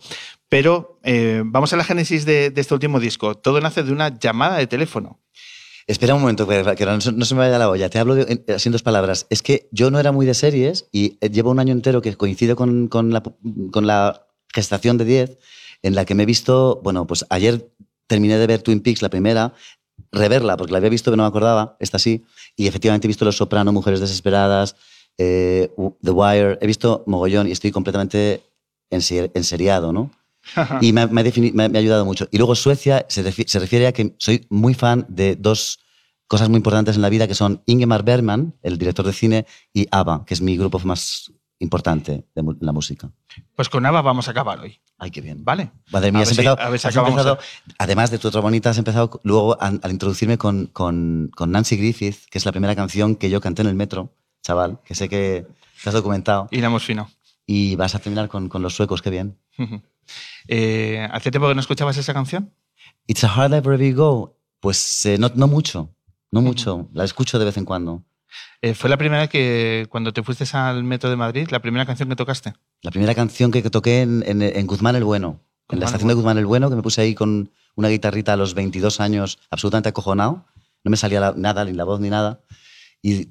Pero 0.49 1.01
eh, 1.03 1.43
vamos 1.45 1.73
a 1.73 1.77
la 1.77 1.85
génesis 1.85 2.25
de, 2.25 2.53
este 2.55 2.75
último 2.75 3.01
disco. 3.01 3.35
Todo 3.35 3.61
nace 3.61 3.83
de 3.83 3.93
una 3.93 4.17
llamada 4.17 4.57
de 4.59 4.67
teléfono. 4.67 5.21
Espera 5.89 6.15
un 6.15 6.21
momento, 6.21 6.47
que 6.47 6.87
no, 6.87 7.01
se 7.01 7.35
me 7.35 7.41
vaya 7.41 7.59
la 7.59 7.69
olla. 7.69 7.91
Te 7.91 7.99
hablo 7.99 8.15
de, 8.15 8.45
así 8.55 8.71
dos 8.71 8.85
palabras. 8.85 9.27
Es 9.29 9.43
que 9.43 9.69
yo 9.73 9.91
no 9.91 9.99
era 9.99 10.13
muy 10.13 10.25
de 10.25 10.35
series 10.35 10.89
y 10.93 11.19
eh, 11.21 11.29
llevo 11.29 11.51
un 11.51 11.59
año 11.59 11.73
entero 11.73 12.01
que 12.01 12.15
coincide 12.17 12.55
con, 12.55 12.87
con, 12.87 13.13
la, 13.13 13.23
con 13.73 13.87
la 13.89 14.27
gestación 14.53 14.99
de 14.99 15.05
10, 15.05 15.39
en 15.83 15.95
la 15.95 16.05
que 16.05 16.15
me 16.15 16.23
he 16.23 16.27
visto, 16.27 16.81
bueno, 16.83 17.07
pues 17.07 17.25
ayer 17.31 17.71
terminé 18.07 18.37
de 18.39 18.47
ver 18.47 18.63
Twin 18.63 18.81
Peaks, 18.81 19.03
la 19.03 19.11
primera, 19.11 19.55
reverla, 20.11 20.57
porque 20.57 20.73
la 20.73 20.79
había 20.79 20.91
visto 20.91 21.11
pero 21.11 21.17
no 21.17 21.23
me 21.25 21.29
acordaba, 21.29 21.77
esta 21.81 21.99
sí, 21.99 22.25
y 22.57 22.67
efectivamente 22.67 23.07
he 23.07 23.09
visto 23.09 23.25
Los 23.25 23.37
Soprano, 23.37 23.73
Mujeres 23.73 24.01
Desesperadas, 24.01 24.77
eh, 25.19 25.71
The 26.03 26.11
Wire, 26.11 26.59
he 26.61 26.67
visto 26.67 27.05
mogollón 27.07 27.49
y 27.49 27.53
estoy 27.53 27.71
completamente 27.71 28.43
enseriado, 28.91 29.93
¿no? 29.93 30.11
y 30.81 30.93
me, 30.93 31.07
me, 31.07 31.21
ha 31.23 31.79
ayudado 31.79 32.05
mucho. 32.05 32.29
Y 32.31 32.39
luego 32.39 32.55
Suecia 32.55 33.07
se, 33.09 33.23
se, 33.31 33.59
refiere 33.59 33.87
a 33.87 33.93
que 33.93 34.15
soy 34.19 34.47
muy 34.51 34.75
fan 34.75 35.07
de 35.09 35.37
dos 35.37 35.79
cosas 36.27 36.49
muy 36.49 36.57
importantes 36.57 36.97
en 36.97 37.03
la 37.03 37.09
vida, 37.09 37.29
que 37.29 37.35
son 37.35 37.63
Ingemar 37.67 38.03
Bergman, 38.03 38.55
el 38.63 38.79
director 38.79 39.07
de 39.07 39.13
cine, 39.13 39.47
y 39.73 39.87
ABBA, 39.91 40.25
que 40.25 40.35
es 40.35 40.41
mi 40.41 40.57
grupo 40.57 40.81
más 40.81 41.32
importante 41.63 42.27
de 42.35 42.57
la 42.61 42.73
música. 42.73 43.11
Pues 43.55 43.69
con 43.69 43.87
ABBA 43.87 44.03
vamos 44.03 44.29
a 44.29 44.33
acabar 44.33 44.59
hoy. 44.61 44.81
Ay, 44.99 45.11
qué 45.11 45.21
bien. 45.21 45.45
Vale. 45.45 45.71
Madre 45.91 46.11
mía, 46.13 46.23
has 46.23 46.31
empezado, 46.31 47.39
además 47.79 48.11
de 48.11 48.19
tu 48.19 48.29
otra 48.29 48.41
bonita, 48.41 48.71
has 48.71 48.79
empezado 48.79 49.21
luego 49.23 49.61
al 49.61 49.91
introducirme 49.91 50.39
con, 50.39 50.67
con, 50.67 51.31
con, 51.35 51.53
Nancy 51.53 51.77
Griffith, 51.77 52.27
que 52.31 52.39
es 52.39 52.45
la 52.45 52.53
primera 52.53 52.75
canción 52.75 53.15
que 53.15 53.31
yo 53.31 53.41
canté 53.41 53.63
en 53.63 53.69
el 53.69 53.77
metro, 53.77 54.13
chaval, 54.43 54.81
que 54.85 54.95
sé 54.95 55.09
que 55.09 55.47
te 55.83 55.89
has 55.89 55.95
documentado. 55.95 56.49
Y 56.51 56.61
la 56.61 56.67
hemos 56.67 56.85
fino. 56.85 57.09
Y 57.47 57.77
vas 57.77 57.95
a 57.95 58.01
terminar 58.01 58.29
con, 58.29 58.49
con 58.49 58.63
los 58.63 58.75
suecos, 58.75 59.01
qué 59.01 59.11
bien. 59.11 59.39
eh, 60.49 61.09
¿Hace 61.13 61.31
tiempo 61.31 61.49
que 61.49 61.55
no 61.55 61.61
escuchabas 61.61 61.97
esa 61.97 62.13
canción? 62.13 62.53
It's 63.07 63.23
a 63.25 63.29
hard 63.29 63.53
life 63.53 63.67
wherever 63.67 63.89
you 63.89 63.97
go. 63.97 64.37
Pues 64.59 65.07
eh, 65.07 65.17
no, 65.19 65.31
no 65.35 65.47
mucho, 65.47 65.95
no 66.31 66.41
mucho. 66.41 66.89
La 66.93 67.05
escucho 67.05 67.39
de 67.39 67.45
vez 67.45 67.57
en 67.57 67.65
cuando. 67.65 68.05
Eh, 68.61 68.75
¿Fue 68.75 68.89
la 68.89 68.97
primera 68.97 69.29
que, 69.29 69.87
cuando 69.91 70.13
te 70.13 70.23
fuiste 70.23 70.45
al 70.57 70.85
Metro 70.85 71.11
de 71.11 71.17
Madrid, 71.17 71.49
la 71.51 71.61
primera 71.61 71.87
canción 71.87 72.09
que 72.09 72.17
tocaste? 72.17 72.55
La 72.83 72.91
primera 72.91 73.15
canción 73.15 73.51
que 73.51 73.63
toqué 73.63 74.03
en, 74.03 74.23
en, 74.27 74.67
Guzmán 74.67 74.97
el 74.97 75.05
Bueno. 75.05 75.41
en 75.71 75.81
la 75.81 75.87
estación 75.87 76.09
de 76.09 76.15
Guzmán 76.15 76.39
el 76.39 76.47
Bueno, 76.47 76.71
que 76.71 76.77
me 76.77 76.83
puse 76.83 77.01
ahí 77.01 77.15
con 77.15 77.51
una 77.75 77.89
guitarrita 77.89 78.35
a 78.35 78.37
los 78.37 78.55
22 78.55 79.01
años, 79.01 79.39
absolutamente 79.51 79.89
acojonado. 79.89 80.45
No 80.85 80.91
me 80.91 80.97
salía 80.97 81.33
nada, 81.37 81.65
ni 81.65 81.73
la 81.73 81.85
voz 81.85 82.01
ni 82.01 82.11
nada. 82.11 82.41
Y 83.01 83.31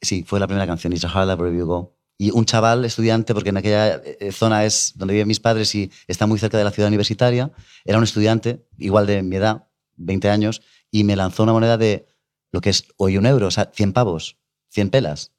sí, 0.00 0.24
fue 0.26 0.40
la 0.40 0.46
primera 0.46 0.66
canción, 0.66 0.92
It's 0.92 1.04
a 1.04 1.08
Hard 1.08 1.28
Life 1.28 1.56
You 1.56 1.66
Go. 1.66 1.96
Y 2.18 2.30
un 2.32 2.44
chaval 2.44 2.84
estudiante, 2.84 3.32
porque 3.32 3.48
en 3.48 3.56
aquella 3.56 3.94
eh, 3.94 4.30
zona 4.32 4.64
es 4.66 4.92
donde 4.96 5.14
viven 5.14 5.28
mis 5.28 5.40
padres 5.40 5.74
y 5.74 5.90
está 6.06 6.26
muy 6.26 6.38
cerca 6.38 6.58
de 6.58 6.64
la 6.64 6.70
ciudad 6.70 6.88
universitaria, 6.88 7.50
era 7.84 7.96
un 7.96 8.04
estudiante, 8.04 8.66
igual 8.78 9.06
de 9.06 9.22
mi 9.22 9.36
edad, 9.36 9.68
20 9.96 10.28
años, 10.28 10.60
y 10.90 11.04
me 11.04 11.16
lanzó 11.16 11.44
una 11.44 11.52
moneda 11.52 11.78
de 11.78 12.06
lo 12.52 12.60
que 12.60 12.70
es 12.70 12.84
hoy 12.96 13.16
un 13.16 13.26
euro, 13.26 13.46
o 13.46 13.50
sea, 13.50 13.70
100 13.72 13.92
pavos. 13.92 14.36
100 14.70 14.90
pelas. 14.90 15.32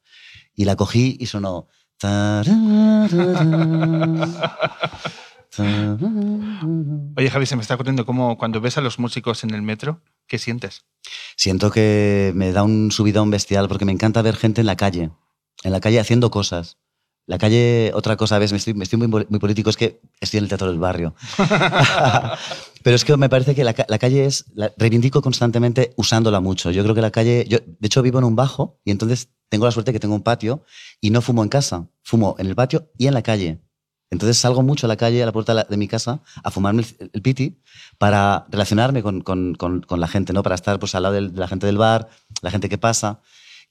Y 0.56 0.66
la 0.66 0.76
cogí 0.76 1.18
y 1.20 1.28
sonó... 1.28 1.68
Oye, 7.18 7.30
Javi, 7.30 7.46
se 7.46 7.56
me 7.56 7.62
está 7.62 7.76
ocurriendo 7.76 8.06
cómo 8.06 8.38
cuando 8.38 8.62
ves 8.62 8.78
a 8.78 8.82
los 8.82 9.00
músicos 9.00 9.44
en 9.44 9.54
el 9.54 9.62
metro, 9.62 10.02
¿qué 10.28 10.40
sientes? 10.40 10.86
Siento 11.36 11.72
que 11.72 12.32
me 12.36 12.52
da 12.52 12.64
un 12.64 12.92
subidón 12.92 13.30
bestial 13.30 13.68
porque 13.68 13.86
me 13.86 13.92
encanta 13.92 14.22
ver 14.22 14.36
gente 14.36 14.62
en 14.62 14.68
la 14.68 14.78
calle, 14.78 15.12
en 15.64 15.72
la 15.72 15.82
calle 15.82 16.00
haciendo 16.00 16.32
cosas. 16.32 16.78
La 17.32 17.38
calle, 17.38 17.94
otra 17.94 18.18
cosa, 18.18 18.38
ves, 18.40 18.52
me 18.52 18.58
estoy, 18.58 18.74
me 18.74 18.84
estoy 18.84 19.00
muy, 19.00 19.08
muy, 19.08 19.40
político, 19.40 19.70
es 19.70 19.78
que 19.78 20.02
estoy 20.20 20.40
en 20.40 20.44
el 20.44 20.50
teatro 20.50 20.68
del 20.68 20.80
barrio. 20.80 21.16
Pero 22.84 22.94
es 22.94 23.06
que 23.06 23.16
me 23.16 23.30
parece 23.30 23.56
que 23.56 23.64
la, 23.64 23.74
la 23.88 24.00
calle 24.00 24.26
es, 24.26 24.44
la, 24.54 24.74
reivindico 24.76 25.22
constantemente 25.22 25.94
usándola 25.96 26.42
mucho. 26.42 26.72
Yo 26.72 26.84
creo 26.84 26.94
que 26.94 27.00
la 27.00 27.10
calle, 27.10 27.46
yo 27.48 27.60
de 27.60 27.86
hecho 27.86 28.02
vivo 28.02 28.20
en 28.20 28.26
un 28.26 28.36
bajo 28.36 28.82
y 28.84 28.92
entonces 28.92 29.30
tengo 29.48 29.64
la 29.64 29.72
suerte 29.72 29.94
que 29.94 30.00
tengo 30.02 30.14
un 30.14 30.24
patio 30.24 30.66
y 31.00 31.12
no 31.12 31.22
fumo 31.22 31.42
en 31.42 31.48
casa, 31.48 31.88
fumo 32.04 32.36
en 32.38 32.48
el 32.48 32.56
patio 32.56 32.92
y 32.98 33.08
en 33.08 33.14
la 33.14 33.22
calle. 33.22 33.62
Entonces 34.10 34.38
salgo 34.38 34.62
mucho 34.62 34.88
a 34.88 34.90
la 34.90 34.98
calle, 34.98 35.24
a 35.24 35.26
la 35.26 35.32
puerta 35.32 35.64
de 35.64 35.78
mi 35.78 35.88
casa, 35.88 36.22
a 36.44 36.52
fumarme 36.52 36.84
el, 37.14 37.22
piti 37.22 37.62
para 37.98 38.46
relacionarme 38.50 39.02
con, 39.02 39.22
con, 39.22 39.56
con, 39.56 39.84
con, 39.84 40.02
la 40.02 40.10
gente, 40.10 40.34
¿no? 40.34 40.44
Para 40.44 40.56
estar 40.56 40.80
pues, 40.80 40.96
al 40.96 41.04
lado 41.04 41.16
de 41.16 41.22
la 41.30 41.48
gente 41.48 41.66
del 41.66 41.78
bar, 41.78 42.10
la 42.42 42.52
gente 42.52 42.68
que 42.68 42.78
pasa. 42.78 43.22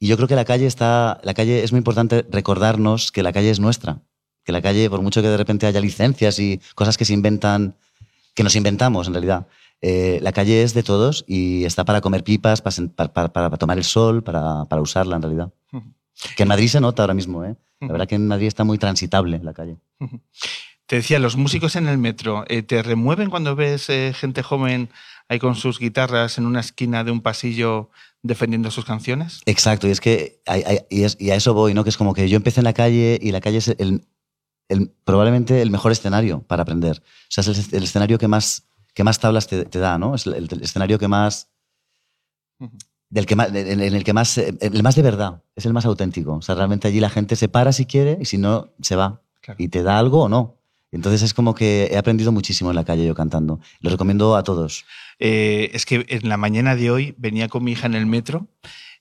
Y 0.02 0.08
yo 0.08 0.16
creo 0.16 0.26
que 0.26 0.34
la 0.34 0.46
calle 0.46 0.66
está, 0.66 1.20
la 1.22 1.34
calle 1.34 1.62
es 1.62 1.72
muy 1.72 1.78
importante 1.78 2.26
recordarnos 2.30 3.12
que 3.12 3.22
la 3.22 3.32
calle 3.32 3.50
es 3.50 3.60
nuestra, 3.60 4.00
que 4.44 4.50
la 4.50 4.62
calle, 4.62 4.88
por 4.88 5.02
mucho 5.02 5.20
que 5.20 5.28
de 5.28 5.36
repente 5.36 5.66
haya 5.66 5.80
licencias 5.80 6.38
y 6.38 6.58
cosas 6.74 6.96
que 6.96 7.04
se 7.04 7.12
inventan, 7.12 7.76
que 8.34 8.42
nos 8.42 8.56
inventamos 8.56 9.06
en 9.06 9.12
realidad, 9.12 9.46
eh, 9.82 10.18
la 10.22 10.32
calle 10.32 10.62
es 10.62 10.72
de 10.72 10.82
todos 10.82 11.24
y 11.28 11.64
está 11.64 11.84
para 11.84 12.00
comer 12.00 12.24
pipas, 12.24 12.62
para, 12.62 13.12
para, 13.12 13.32
para 13.32 13.56
tomar 13.58 13.76
el 13.76 13.84
sol, 13.84 14.22
para, 14.22 14.64
para, 14.64 14.80
usarla 14.80 15.16
en 15.16 15.22
realidad. 15.22 15.52
Que 16.36 16.42
en 16.42 16.48
Madrid 16.48 16.68
se 16.68 16.80
nota 16.80 17.02
ahora 17.02 17.14
mismo, 17.14 17.44
¿eh? 17.44 17.56
La 17.80 17.92
verdad 17.92 18.06
que 18.06 18.14
en 18.14 18.26
Madrid 18.26 18.46
está 18.46 18.64
muy 18.64 18.76
transitable 18.76 19.40
la 19.42 19.54
calle. 19.54 19.76
Te 20.86 20.96
decía, 20.96 21.18
los 21.18 21.36
músicos 21.36 21.76
en 21.76 21.88
el 21.88 21.96
metro, 21.96 22.44
eh, 22.48 22.62
¿te 22.62 22.82
remueven 22.82 23.30
cuando 23.30 23.54
ves 23.56 23.88
eh, 23.88 24.12
gente 24.14 24.42
joven 24.42 24.90
ahí 25.28 25.38
con 25.38 25.54
sus 25.54 25.78
guitarras 25.78 26.36
en 26.36 26.44
una 26.44 26.60
esquina 26.60 27.04
de 27.04 27.10
un 27.10 27.20
pasillo 27.20 27.90
defendiendo 28.22 28.70
sus 28.70 28.84
canciones. 28.84 29.40
Exacto, 29.46 29.88
y 29.88 29.90
es 29.90 30.00
que 30.00 30.42
y, 30.90 31.30
a 31.30 31.34
eso 31.34 31.54
voy, 31.54 31.74
¿no? 31.74 31.84
Que 31.84 31.90
es 31.90 31.96
como 31.96 32.14
que 32.14 32.28
yo 32.28 32.36
empecé 32.36 32.60
en 32.60 32.64
la 32.64 32.72
calle 32.72 33.18
y 33.20 33.32
la 33.32 33.40
calle 33.40 33.58
es 33.58 33.68
el, 33.68 34.06
probablemente 35.04 35.62
el 35.62 35.70
mejor 35.70 35.92
escenario 35.92 36.42
para 36.42 36.62
aprender. 36.62 37.02
O 37.02 37.26
sea, 37.28 37.42
es 37.42 37.72
el, 37.72 37.82
escenario 37.82 38.18
que 38.18 38.28
más, 38.28 38.68
que 38.94 39.04
más 39.04 39.18
tablas 39.18 39.46
te, 39.46 39.64
da, 39.64 39.98
¿no? 39.98 40.14
Es 40.14 40.26
el, 40.26 40.48
escenario 40.62 40.98
que 40.98 41.08
más... 41.08 41.48
Del 43.08 43.26
que 43.26 43.34
más, 43.34 43.52
en, 43.52 43.80
el 43.80 44.04
que 44.04 44.12
más, 44.12 44.38
el 44.38 44.82
más 44.84 44.94
de 44.94 45.02
verdad, 45.02 45.42
es 45.56 45.66
el 45.66 45.72
más 45.72 45.84
auténtico. 45.84 46.34
O 46.34 46.42
sea, 46.42 46.54
realmente 46.54 46.86
allí 46.86 47.00
la 47.00 47.10
gente 47.10 47.34
se 47.34 47.48
para 47.48 47.72
si 47.72 47.84
quiere 47.84 48.18
y 48.20 48.26
si 48.26 48.38
no, 48.38 48.68
se 48.82 48.94
va. 48.94 49.22
Y 49.58 49.66
te 49.68 49.82
da 49.82 49.98
algo 49.98 50.24
o 50.24 50.28
no. 50.28 50.60
Entonces 50.92 51.22
es 51.22 51.34
como 51.34 51.54
que 51.54 51.88
he 51.90 51.98
aprendido 51.98 52.32
muchísimo 52.32 52.70
en 52.70 52.76
la 52.76 52.84
calle 52.84 53.06
yo 53.06 53.14
cantando. 53.14 53.60
Lo 53.80 53.90
recomiendo 53.90 54.36
a 54.36 54.42
todos. 54.42 54.84
Eh, 55.20 55.70
es 55.74 55.86
que 55.86 56.04
en 56.08 56.28
la 56.28 56.38
mañana 56.38 56.74
de 56.74 56.90
hoy 56.90 57.14
venía 57.18 57.48
con 57.48 57.62
mi 57.62 57.72
hija 57.72 57.86
en 57.86 57.94
el 57.94 58.06
metro 58.06 58.48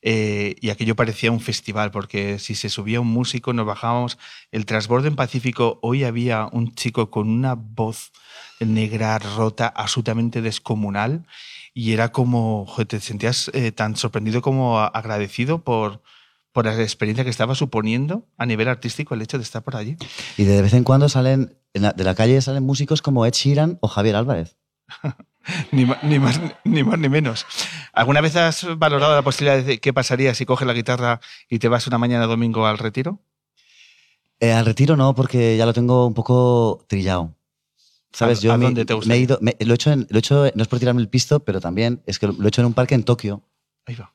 eh, 0.02 0.56
y 0.62 0.70
aquello 0.70 0.96
parecía 0.96 1.32
un 1.32 1.40
festival, 1.40 1.92
porque 1.92 2.40
si 2.40 2.56
se 2.56 2.70
subía 2.70 3.02
un 3.02 3.08
músico 3.08 3.54
nos 3.54 3.66
bajábamos. 3.66 4.18
El 4.52 4.66
transbordo 4.66 5.08
en 5.08 5.16
Pacífico, 5.16 5.80
hoy 5.82 6.04
había 6.04 6.48
un 6.52 6.74
chico 6.76 7.10
con 7.10 7.30
una 7.30 7.56
voz 7.56 8.12
negra, 8.60 9.18
rota, 9.20 9.68
absolutamente 9.68 10.42
descomunal 10.42 11.26
y 11.74 11.94
era 11.94 12.12
como, 12.12 12.68
te 12.88 13.00
sentías 13.00 13.50
eh, 13.54 13.72
tan 13.72 13.96
sorprendido 13.96 14.42
como 14.42 14.80
agradecido 14.80 15.64
por, 15.64 16.02
por 16.52 16.66
la 16.66 16.82
experiencia 16.82 17.24
que 17.24 17.30
estaba 17.30 17.56
suponiendo 17.56 18.28
a 18.38 18.46
nivel 18.46 18.68
artístico 18.68 19.14
el 19.14 19.22
hecho 19.22 19.38
de 19.38 19.44
estar 19.44 19.64
por 19.64 19.76
allí. 19.76 19.96
Y 20.38 20.44
de 20.44 20.62
vez 20.62 20.74
en 20.74 20.84
cuando 20.84 21.08
salen, 21.08 21.58
de 21.74 22.04
la 22.04 22.16
calle 22.16 22.42
salen 22.42 22.64
músicos 22.64 23.02
como 23.02 23.26
Ed 23.26 23.34
Sheeran 23.34 23.78
o 23.82 23.88
Javier 23.88 24.16
Álvarez. 24.16 24.58
ni, 25.72 25.86
más, 25.86 26.04
ni, 26.04 26.20
más, 26.84 27.00
ni 27.00 27.10
menos. 27.10 27.46
¿Alguna 27.94 28.22
vez 28.22 28.36
has 28.36 28.66
valorado 28.78 29.16
la 29.16 29.22
posibilidad 29.22 29.64
de 29.64 29.80
qué 29.80 29.94
pasaría 29.94 30.34
si 30.36 30.46
coges 30.46 30.68
la 30.68 30.74
guitarra 30.74 31.20
y 31.50 31.60
te 31.60 31.68
vas 31.68 31.88
una 31.88 31.98
mañana 31.98 32.26
domingo 32.26 32.66
al 32.66 32.78
retiro? 32.78 33.20
Eh, 34.40 34.54
al 34.54 34.66
retiro 34.66 34.96
no, 34.96 35.14
porque 35.16 35.58
ya 35.58 35.66
lo 35.66 35.74
tengo 35.74 36.08
un 36.08 36.14
poco 36.14 36.86
trillado. 36.88 37.36
¿Sabes? 38.12 38.40
¿A, 38.40 38.42
Yo 38.42 38.58
dónde 38.58 38.86
te 38.86 38.94
gusta? 38.94 39.10
Me 39.10 39.16
he 39.16 39.20
ido, 39.20 39.40
lo, 39.42 39.74
he 39.74 39.76
hecho 39.76 39.96
lo 39.96 40.06
he 40.10 40.20
hecho, 40.20 40.52
no 40.56 40.64
es 40.64 40.68
por 40.68 40.80
tirarme 40.80 41.02
el 41.02 41.10
pisto, 41.10 41.42
pero 41.42 41.60
también 41.60 42.02
es 42.06 42.18
que 42.20 42.28
lo 42.28 42.44
he 42.44 42.48
hecho 42.48 42.62
en 42.62 42.68
un 42.68 42.74
parque 42.74 42.96
en 42.96 43.04
Tokio. 43.04 43.44
Ahí 43.86 43.96
va. 43.96 44.14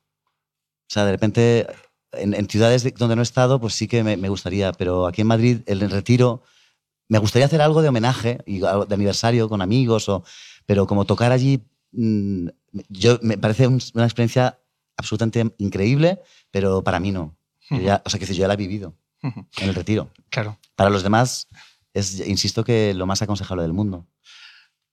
sea, 0.89 1.05
de 1.05 1.13
repente, 1.13 1.67
en, 2.13 2.49
ciudades 2.49 2.93
donde 2.95 3.17
no 3.17 3.23
he 3.23 3.25
estado, 3.25 3.61
pues 3.61 3.75
sí 3.75 3.87
que 3.87 4.03
me, 4.03 4.17
me, 4.17 4.29
gustaría, 4.29 4.73
pero 4.73 5.07
aquí 5.07 5.21
en 5.21 5.29
Madrid, 5.29 5.61
el 5.67 5.89
retiro, 5.91 6.43
me 7.09 7.19
gustaría 7.19 7.47
hacer 7.47 7.61
algo 7.61 7.83
de 7.83 7.89
homenaje 7.89 8.39
y 8.47 8.61
de 8.61 8.95
aniversario 8.95 9.49
con 9.49 9.63
amigos, 9.63 10.09
o, 10.09 10.25
pero 10.67 10.87
como 10.87 11.05
tocar 11.05 11.33
allí, 11.33 11.63
mm, 11.93 12.49
yo, 12.89 13.19
me 13.23 13.39
parece 13.39 13.67
una 13.67 14.05
experiencia 14.05 14.59
absolutamente 14.97 15.55
increíble, 15.59 16.21
pero 16.51 16.83
para 16.83 17.01
mí 17.01 17.13
no. 17.13 17.37
ya, 17.71 18.03
o 18.05 18.11
sea, 18.11 18.21
que 18.21 18.27
yo 18.27 18.35
ya 18.35 18.49
la 18.49 18.55
he 18.55 18.59
vivido 18.59 18.95
en 19.23 19.69
el 19.69 19.75
retiro. 19.75 20.11
Claro. 20.29 20.59
Para 20.77 20.91
los 20.91 21.03
demás, 21.03 21.49
es, 21.93 22.27
insisto 22.27 22.65
que 22.65 22.95
lo 22.95 23.07
más 23.07 23.23
aconsejable 23.23 23.63
del 23.63 23.73
mundo. 23.73 24.07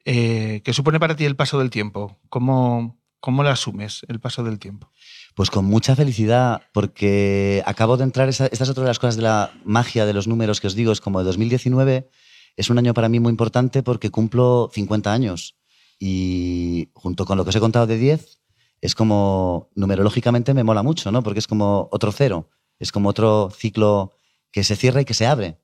Eh, 0.05 0.61
¿Qué 0.63 0.73
supone 0.73 0.99
para 0.99 1.15
ti 1.15 1.25
el 1.25 1.35
paso 1.35 1.59
del 1.59 1.69
tiempo? 1.69 2.19
¿Cómo, 2.29 2.97
¿Cómo 3.19 3.43
lo 3.43 3.49
asumes, 3.49 4.05
el 4.07 4.19
paso 4.19 4.43
del 4.43 4.57
tiempo? 4.57 4.89
Pues 5.35 5.49
con 5.49 5.65
mucha 5.65 5.95
felicidad, 5.95 6.63
porque 6.73 7.61
acabo 7.65 7.97
de 7.97 8.03
entrar, 8.03 8.29
esta, 8.29 8.47
es 8.47 8.61
otra 8.61 8.83
de 8.83 8.89
las 8.89 8.99
cosas 8.99 9.15
de 9.15 9.23
la 9.23 9.51
magia 9.63 10.05
de 10.05 10.13
los 10.13 10.27
números 10.27 10.59
que 10.61 10.67
os 10.67 10.75
digo, 10.75 10.91
es 10.91 11.01
como 11.01 11.23
2019 11.23 12.09
es 12.57 12.69
un 12.69 12.77
año 12.77 12.93
para 12.93 13.09
mí 13.09 13.19
muy 13.19 13.31
importante 13.31 13.83
porque 13.83 14.09
cumplo 14.09 14.69
50 14.73 15.11
años 15.11 15.55
y 16.03 16.89
junto 16.95 17.25
con 17.25 17.37
lo 17.37 17.43
que 17.43 17.51
os 17.51 17.55
he 17.55 17.59
contado 17.59 17.85
de 17.85 17.95
10, 17.95 18.39
es 18.81 18.95
como, 18.95 19.69
numerológicamente 19.75 20.55
me 20.55 20.63
mola 20.63 20.81
mucho, 20.81 21.11
¿no? 21.11 21.21
Porque 21.21 21.37
es 21.37 21.45
como 21.45 21.89
otro 21.91 22.11
cero, 22.11 22.49
es 22.79 22.91
como 22.91 23.09
otro 23.09 23.51
ciclo 23.55 24.11
que 24.51 24.63
se 24.63 24.75
cierra 24.75 25.01
y 25.01 25.05
que 25.05 25.13
se 25.13 25.27
abre. 25.27 25.59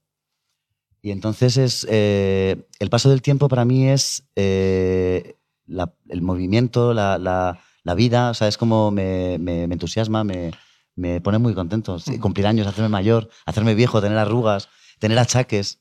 Y 1.01 1.09
entonces 1.09 1.57
es, 1.57 1.87
eh, 1.89 2.67
el 2.77 2.89
paso 2.91 3.09
del 3.09 3.23
tiempo 3.23 3.47
para 3.47 3.65
mí 3.65 3.89
es 3.89 4.29
eh, 4.35 5.37
el 6.07 6.21
movimiento, 6.21 6.93
la, 6.93 7.17
la, 7.17 7.95
vida, 7.95 8.29
o 8.29 8.35
sea, 8.35 8.47
es 8.47 8.59
como 8.59 8.91
me, 8.91 9.39
me, 9.39 9.63
entusiasma, 9.63 10.23
me, 10.23 10.51
me, 10.95 11.19
pone 11.19 11.39
muy 11.39 11.55
contento. 11.55 11.97
cumplir 12.21 12.45
años, 12.45 12.67
hacerme 12.67 12.89
mayor, 12.89 13.27
hacerme 13.47 13.73
viejo, 13.73 14.01
tener 14.01 14.19
arrugas, 14.19 14.69
tener 14.99 15.17
achaques. 15.17 15.79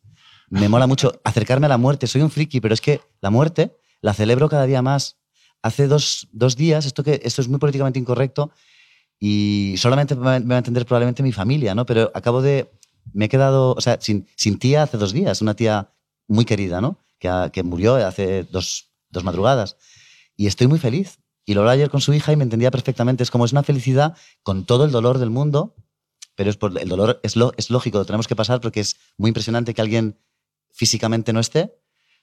Me 0.49 0.71
mola 0.71 0.87
mucho 0.87 1.21
acercarme 1.25 1.67
a 1.67 1.69
la 1.69 1.77
muerte. 1.77 2.07
Soy 2.07 2.23
un 2.23 2.31
friki, 2.31 2.63
pero 2.63 2.73
es 2.73 2.81
que 2.81 3.03
la 3.21 3.29
muerte 3.29 3.77
la 4.07 4.15
celebro 4.15 4.49
cada 4.49 4.67
día 4.67 4.83
más. 4.83 5.17
Hace 5.63 5.89
dos, 5.89 6.29
dos 6.31 6.55
días, 6.55 6.87
esto, 6.87 7.03
que, 7.03 7.21
esto 7.25 7.43
es 7.43 7.49
muy 7.49 7.59
políticamente 7.59 7.99
incorrecto 7.99 8.53
y 9.19 9.75
solamente 9.79 10.15
me 10.15 10.39
va 10.39 10.55
a 10.55 10.59
entender 10.59 10.87
probablemente 10.87 11.25
mi 11.25 11.33
familia, 11.33 11.75
¿no? 11.75 11.85
Pero 11.87 12.13
acabo 12.15 12.41
de... 12.41 12.71
Me 13.13 13.25
he 13.25 13.29
quedado, 13.29 13.73
o 13.73 13.81
sea, 13.81 13.99
sin, 14.01 14.29
sin 14.37 14.61
tía 14.61 14.85
hace 14.85 14.97
dos 14.97 15.13
días, 15.13 15.43
una 15.43 15.55
tía 15.55 15.91
muy 16.29 16.45
querida, 16.45 16.81
¿no? 16.81 16.99
Que, 17.19 17.51
que 17.53 17.65
murió 17.65 17.97
hace 17.97 18.45
dos, 18.45 18.91
dos 19.11 19.25
madrugadas. 19.25 19.77
Y 20.37 20.47
estoy 20.47 20.69
muy 20.69 20.79
feliz. 20.79 21.19
Y 21.45 21.55
lo 21.55 21.63
hablaba 21.63 21.75
ayer 21.75 21.91
con 21.91 22.01
su 22.01 22.15
hija 22.15 22.33
y 22.33 22.37
me 22.37 22.45
entendía 22.45 22.71
perfectamente. 22.71 23.25
Es 23.25 23.33
como 23.33 23.45
es 23.45 23.51
una 23.51 23.65
felicidad 23.65 24.17
con 24.45 24.67
todo 24.67 24.85
el 24.85 24.93
dolor 24.93 25.19
del 25.19 25.31
mundo, 25.31 25.75
pero 26.37 26.49
es 26.49 26.57
por, 26.57 26.79
el 26.79 26.89
dolor 26.89 27.19
es, 27.25 27.35
lo, 27.35 27.53
es 27.57 27.71
lógico, 27.71 27.99
lo 27.99 28.05
tenemos 28.05 28.29
que 28.29 28.37
pasar 28.37 28.61
porque 28.61 28.81
es 28.81 28.99
muy 29.17 29.31
impresionante 29.31 29.75
que 29.75 29.83
alguien 29.83 30.17
físicamente 30.71 31.33
no 31.33 31.41
esté, 31.41 31.75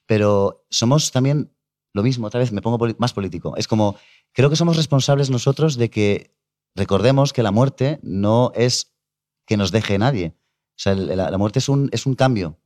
pero 0.05 0.65
somos 0.69 1.11
también 1.11 1.52
lo 1.93 2.03
mismo, 2.03 2.27
otra 2.27 2.39
vez 2.39 2.51
me 2.51 2.61
pongo 2.61 2.79
más 2.97 3.13
político. 3.13 3.55
Es 3.55 3.67
como, 3.67 3.95
creo 4.31 4.49
que 4.49 4.55
somos 4.55 4.77
responsables 4.77 5.29
nosotros 5.29 5.77
de 5.77 5.89
que 5.89 6.35
recordemos 6.75 7.33
que 7.33 7.43
la 7.43 7.51
muerte 7.51 7.99
no 8.01 8.51
es 8.55 8.93
que 9.45 9.57
nos 9.57 9.71
deje 9.71 9.97
nadie. 9.99 10.35
O 10.69 10.79
sea, 10.83 10.95
la, 10.95 11.37
muerte 11.37 11.59
es 11.59 11.69
un, 11.69 11.89
es 11.91 12.07
un 12.07 12.15
cambio, 12.15 12.57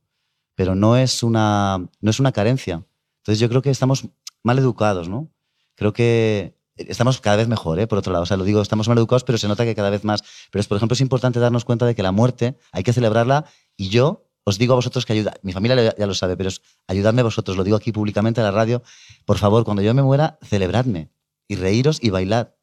pero 0.54 0.74
no 0.74 0.96
es, 0.96 1.22
una, 1.22 1.78
no 2.00 2.10
es 2.10 2.20
una 2.20 2.32
carencia. 2.32 2.86
Entonces 3.18 3.38
yo 3.38 3.50
creo 3.50 3.60
que 3.60 3.70
estamos 3.70 4.08
mal 4.42 4.58
educados, 4.58 5.10
¿no? 5.10 5.28
Creo 5.74 5.92
que 5.92 6.56
estamos 6.76 7.20
cada 7.20 7.36
vez 7.36 7.48
mejor, 7.48 7.78
¿eh? 7.80 7.86
por 7.86 7.98
otro 7.98 8.12
lado. 8.12 8.22
O 8.22 8.26
sea, 8.26 8.38
lo 8.38 8.44
digo, 8.44 8.62
estamos 8.62 8.88
mal 8.88 8.96
educados, 8.96 9.24
pero 9.24 9.36
se 9.36 9.46
nota 9.46 9.64
que 9.64 9.74
cada 9.74 9.90
vez 9.90 10.04
más. 10.04 10.22
Pero 10.50 10.60
es, 10.60 10.68
por 10.68 10.76
ejemplo, 10.76 10.94
es 10.94 11.00
importante 11.02 11.38
darnos 11.38 11.66
cuenta 11.66 11.84
de 11.84 11.94
que 11.94 12.02
la 12.02 12.12
muerte 12.12 12.56
hay 12.72 12.82
que 12.82 12.94
celebrarla 12.94 13.44
y 13.76 13.90
yo 13.90 14.27
os 14.48 14.58
digo 14.58 14.72
a 14.72 14.76
vosotros 14.76 15.04
que 15.04 15.12
ayuda, 15.12 15.34
mi 15.42 15.52
familia 15.52 15.94
ya 15.96 16.06
lo 16.06 16.14
sabe, 16.14 16.36
pero 16.36 16.50
ayudadme 16.86 17.22
vosotros, 17.22 17.56
lo 17.56 17.64
digo 17.64 17.76
aquí 17.76 17.92
públicamente 17.92 18.40
en 18.40 18.46
la 18.46 18.50
radio, 18.50 18.82
por 19.24 19.38
favor, 19.38 19.64
cuando 19.64 19.82
yo 19.82 19.94
me 19.94 20.02
muera, 20.02 20.38
celebradme 20.42 21.10
y 21.46 21.56
reíros 21.56 21.98
y 22.02 22.10
bailad. 22.10 22.54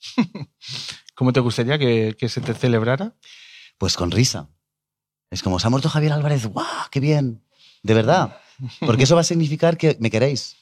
¿Cómo 1.14 1.32
te 1.32 1.40
gustaría 1.40 1.78
que, 1.78 2.28
se 2.28 2.40
te 2.40 2.54
celebrara? 2.54 3.16
Pues 3.78 3.96
con 3.96 4.10
risa. 4.10 4.50
Es 5.30 5.42
como, 5.42 5.58
se 5.58 5.66
ha 5.66 5.70
muerto 5.70 5.88
Javier 5.88 6.12
Álvarez, 6.12 6.46
¡guau! 6.46 6.66
¡Qué 6.90 7.00
bien! 7.00 7.42
De 7.82 7.94
verdad. 7.94 8.38
Porque 8.80 9.04
eso 9.04 9.14
va 9.14 9.22
a 9.22 9.24
significar 9.24 9.76
que 9.76 9.96
me 9.98 10.10
queréis. 10.10 10.56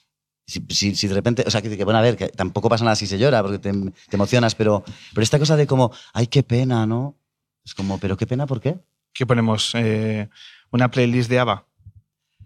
Si, 0.46 0.94
si, 0.94 1.09
de 1.09 1.14
repente, 1.14 1.44
o 1.46 1.50
sea, 1.50 1.62
que, 1.62 1.85
bueno, 1.85 1.98
a 1.98 2.03
ver, 2.03 2.16
que 2.16 2.29
tampoco 2.29 2.68
pasa 2.68 2.85
nada 2.85 2.96
si 2.96 3.07
se 3.07 3.18
llora 3.18 3.42
porque 3.42 3.59
te, 3.59 3.72
emocionas, 4.12 4.55
pero, 4.55 4.85
pero 5.12 5.22
esta 5.22 5.38
cosa 5.38 5.57
de 5.57 5.66
como, 5.66 5.90
ay, 6.12 6.27
qué 6.27 6.42
pena, 6.42 6.87
¿no? 6.87 7.18
Es 7.64 7.74
como, 7.74 7.98
pero 7.98 8.16
qué 8.16 8.27
pena, 8.27 8.46
¿por 8.46 8.61
qué? 8.61 8.79
¿Qué 9.14 9.27
ponemos? 9.27 9.70
Eh, 9.74 10.29
¿Una 10.70 10.90
playlist 10.90 11.31
de 11.31 11.38
ABBA? 11.38 11.66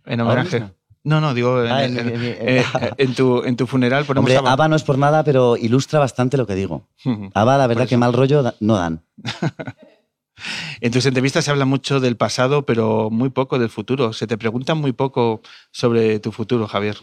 En 0.05 0.21
homenaje. 0.21 0.65
No, 1.03 1.23
no, 1.23 1.33
digo, 1.33 1.65
en, 1.65 1.73
ah, 1.73 2.91
tu, 3.17 3.43
en 3.43 3.57
tu 3.57 3.67
funeral 3.67 4.05
ponemos 4.05 4.31
Hombre, 4.31 4.51
ABBA. 4.51 4.69
no 4.69 4.77
es 4.77 4.83
por 4.83 4.99
nada, 4.99 5.25
pero 5.25 5.57
ilustra 5.57 5.99
bastante 5.99 6.37
lo 6.37 6.47
que 6.47 6.55
digo. 6.55 6.87
ABBA, 7.35 7.59
la 7.59 7.67
verdad 7.67 7.89
que 7.89 7.97
mal 7.97 8.13
rollo 8.13 8.53
no 8.61 8.77
dan. 8.77 9.03
en 10.81 10.93
tus 10.93 11.07
entrevistas 11.07 11.47
se 11.47 11.51
habla 11.51 11.65
mucho 11.65 12.01
del 12.01 12.19
pasado, 12.19 12.67
pero 12.67 13.09
muy 13.11 13.31
poco 13.31 13.59
del 13.59 13.71
futuro. 13.71 14.13
Se 14.13 14.27
te 14.27 14.37
pregunta 14.37 14.75
muy 14.75 14.93
poco 14.93 15.41
sobre 15.71 16.21
tu 16.21 16.31
futuro, 16.31 16.69
Javier. 16.69 16.99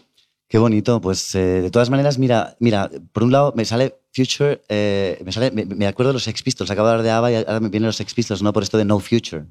Qué 0.48 0.58
bonito. 0.58 1.00
Pues 1.00 1.34
eh, 1.34 1.62
de 1.62 1.70
todas 1.72 1.90
maneras, 1.90 2.18
mira, 2.18 2.56
mira, 2.60 2.88
por 3.12 3.24
un 3.24 3.32
lado 3.32 3.52
me 3.56 3.64
sale 3.64 3.98
Future, 4.16 4.62
eh, 4.68 5.22
me, 5.52 5.86
acuerdo 5.86 6.10
de 6.10 6.14
los 6.14 6.24
Sex 6.24 6.42
Pistols. 6.42 6.70
Acabo 6.70 6.88
de 6.88 6.94
hablar 6.94 7.04
de 7.04 7.10
ABBA 7.10 7.32
y 7.32 7.34
ahora 7.34 7.60
me 7.60 7.68
vienen 7.68 7.86
los 7.86 7.96
Sex 7.96 8.14
Pistols, 8.14 8.40
no 8.40 8.52
por 8.52 8.62
esto 8.62 8.78
de 8.78 8.86
No 8.86 8.98
Future. 8.98 9.44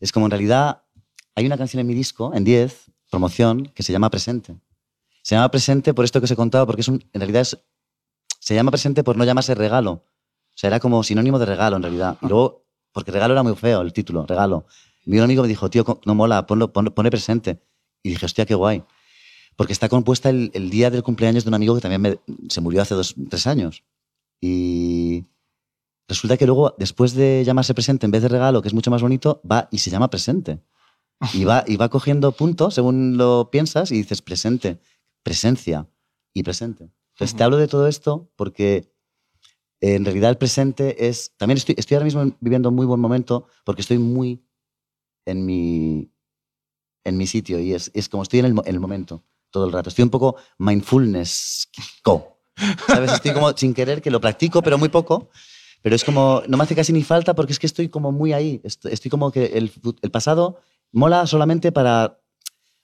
Es 0.00 0.10
como 0.10 0.26
en 0.26 0.32
realidad 0.32 0.82
hay 1.36 1.46
una 1.46 1.56
canción 1.56 1.80
en 1.80 1.86
mi 1.86 1.94
disco, 1.94 2.32
en 2.34 2.42
10, 2.42 2.90
promoción, 3.08 3.66
que 3.66 3.84
se 3.84 3.92
llama 3.92 4.10
Presente. 4.10 4.56
Se 5.22 5.36
llama 5.36 5.48
Presente 5.50 5.94
por 5.94 6.04
esto 6.04 6.20
que 6.20 6.24
os 6.24 6.30
he 6.30 6.36
contado, 6.36 6.66
porque 6.66 6.80
es 6.80 6.88
en 6.88 7.02
realidad 7.14 7.46
se 8.40 8.54
llama 8.54 8.72
Presente 8.72 9.04
por 9.04 9.16
no 9.16 9.24
llamarse 9.24 9.54
regalo. 9.54 9.92
O 9.92 10.56
sea, 10.56 10.68
era 10.68 10.80
como 10.80 11.04
sinónimo 11.04 11.38
de 11.38 11.46
regalo 11.46 11.76
en 11.76 11.82
realidad. 11.82 12.18
Y 12.20 12.26
luego, 12.26 12.66
porque 12.92 13.12
regalo 13.12 13.34
era 13.34 13.44
muy 13.44 13.54
feo 13.54 13.80
el 13.80 13.92
título, 13.92 14.26
regalo. 14.26 14.66
Mi 15.04 15.20
amigo 15.20 15.42
me 15.42 15.48
dijo, 15.48 15.70
tío, 15.70 16.00
no 16.04 16.14
mola, 16.14 16.46
ponlo, 16.46 16.72
pone 16.72 17.10
presente. 17.10 17.62
Y 18.02 18.10
dije, 18.10 18.26
hostia, 18.26 18.44
qué 18.44 18.54
guay. 18.54 18.82
Porque 19.56 19.72
está 19.72 19.88
compuesta 19.88 20.30
el, 20.30 20.70
día 20.70 20.90
del 20.90 21.02
cumpleaños 21.02 21.44
de 21.44 21.48
un 21.48 21.54
amigo 21.54 21.74
que 21.74 21.80
también 21.80 22.20
se 22.48 22.60
murió 22.60 22.82
hace 22.82 22.94
dos, 22.94 23.14
tres 23.28 23.46
años. 23.46 23.84
Y 24.40 25.26
resulta 26.08 26.36
que 26.36 26.46
luego, 26.46 26.74
después 26.78 27.14
de 27.14 27.42
llamarse 27.44 27.74
presente, 27.74 28.06
en 28.06 28.12
vez 28.12 28.22
de 28.22 28.28
regalo, 28.28 28.62
que 28.62 28.68
es 28.68 28.74
mucho 28.74 28.90
más 28.90 29.02
bonito, 29.02 29.40
va 29.50 29.68
y 29.70 29.78
se 29.78 29.90
llama 29.90 30.10
presente. 30.10 30.60
Y 31.34 31.44
va, 31.44 31.64
y 31.66 31.76
va 31.76 31.90
cogiendo 31.90 32.32
puntos 32.32 32.74
según 32.74 33.18
lo 33.18 33.50
piensas 33.50 33.92
y 33.92 33.96
dices 33.96 34.22
presente, 34.22 34.80
presencia 35.22 35.86
y 36.32 36.42
presente. 36.42 36.90
Entonces 37.14 37.36
te 37.36 37.44
hablo 37.44 37.58
de 37.58 37.68
todo 37.68 37.86
esto 37.86 38.32
porque 38.36 38.94
en 39.80 40.04
realidad 40.04 40.30
el 40.30 40.38
presente 40.38 41.08
es... 41.08 41.36
También 41.36 41.58
estoy, 41.58 41.74
estoy 41.76 41.96
ahora 41.96 42.06
mismo 42.06 42.36
viviendo 42.40 42.70
un 42.70 42.74
muy 42.74 42.86
buen 42.86 43.00
momento 43.00 43.46
porque 43.64 43.82
estoy 43.82 43.98
muy 43.98 44.42
en 45.26 45.44
mi, 45.44 46.10
en 47.04 47.16
mi 47.16 47.26
sitio 47.26 47.58
y 47.60 47.74
es, 47.74 47.90
es 47.94 48.08
como 48.08 48.22
estoy 48.22 48.40
en 48.40 48.46
el, 48.46 48.52
en 48.52 48.74
el, 48.74 48.80
momento 48.80 49.24
todo 49.50 49.66
el 49.66 49.72
rato. 49.72 49.88
Estoy 49.88 50.04
un 50.04 50.10
poco 50.10 50.36
mindfulness 50.58 51.70
co. 52.02 52.39
¿Sabes? 52.86 53.12
Estoy 53.12 53.32
como 53.32 53.56
sin 53.56 53.74
querer 53.74 54.02
que 54.02 54.10
lo 54.10 54.20
practico, 54.20 54.62
pero 54.62 54.78
muy 54.78 54.88
poco. 54.88 55.30
Pero 55.82 55.96
es 55.96 56.04
como, 56.04 56.42
no 56.46 56.56
me 56.56 56.64
hace 56.64 56.74
casi 56.74 56.92
ni 56.92 57.02
falta 57.02 57.34
porque 57.34 57.52
es 57.52 57.58
que 57.58 57.66
estoy 57.66 57.88
como 57.88 58.12
muy 58.12 58.32
ahí. 58.32 58.60
Estoy, 58.64 59.10
como 59.10 59.32
que 59.32 59.46
el, 59.46 59.72
el 60.02 60.10
pasado 60.10 60.60
mola 60.92 61.26
solamente 61.26 61.72
para. 61.72 62.18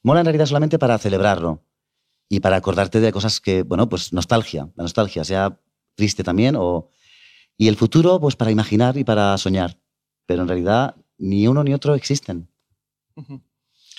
Mola 0.02 0.20
en 0.20 0.26
realidad 0.26 0.46
solamente 0.46 0.78
para 0.78 0.96
celebrarlo 0.98 1.64
y 2.28 2.40
para 2.40 2.56
acordarte 2.56 3.00
de 3.00 3.12
cosas 3.12 3.40
que, 3.40 3.62
bueno, 3.62 3.88
pues 3.88 4.12
nostalgia, 4.12 4.70
la 4.76 4.82
nostalgia, 4.82 5.24
sea 5.24 5.60
triste 5.94 6.22
también, 6.22 6.54
o, 6.56 6.90
y 7.56 7.68
el 7.68 7.76
futuro, 7.76 8.20
pues 8.20 8.36
para 8.36 8.50
imaginar 8.50 8.96
y 8.96 9.04
para 9.04 9.36
soñar. 9.38 9.78
Pero 10.26 10.42
en 10.42 10.48
realidad 10.48 10.96
ni 11.18 11.48
uno 11.48 11.64
ni 11.64 11.72
otro 11.72 11.94
existen. 11.94 12.48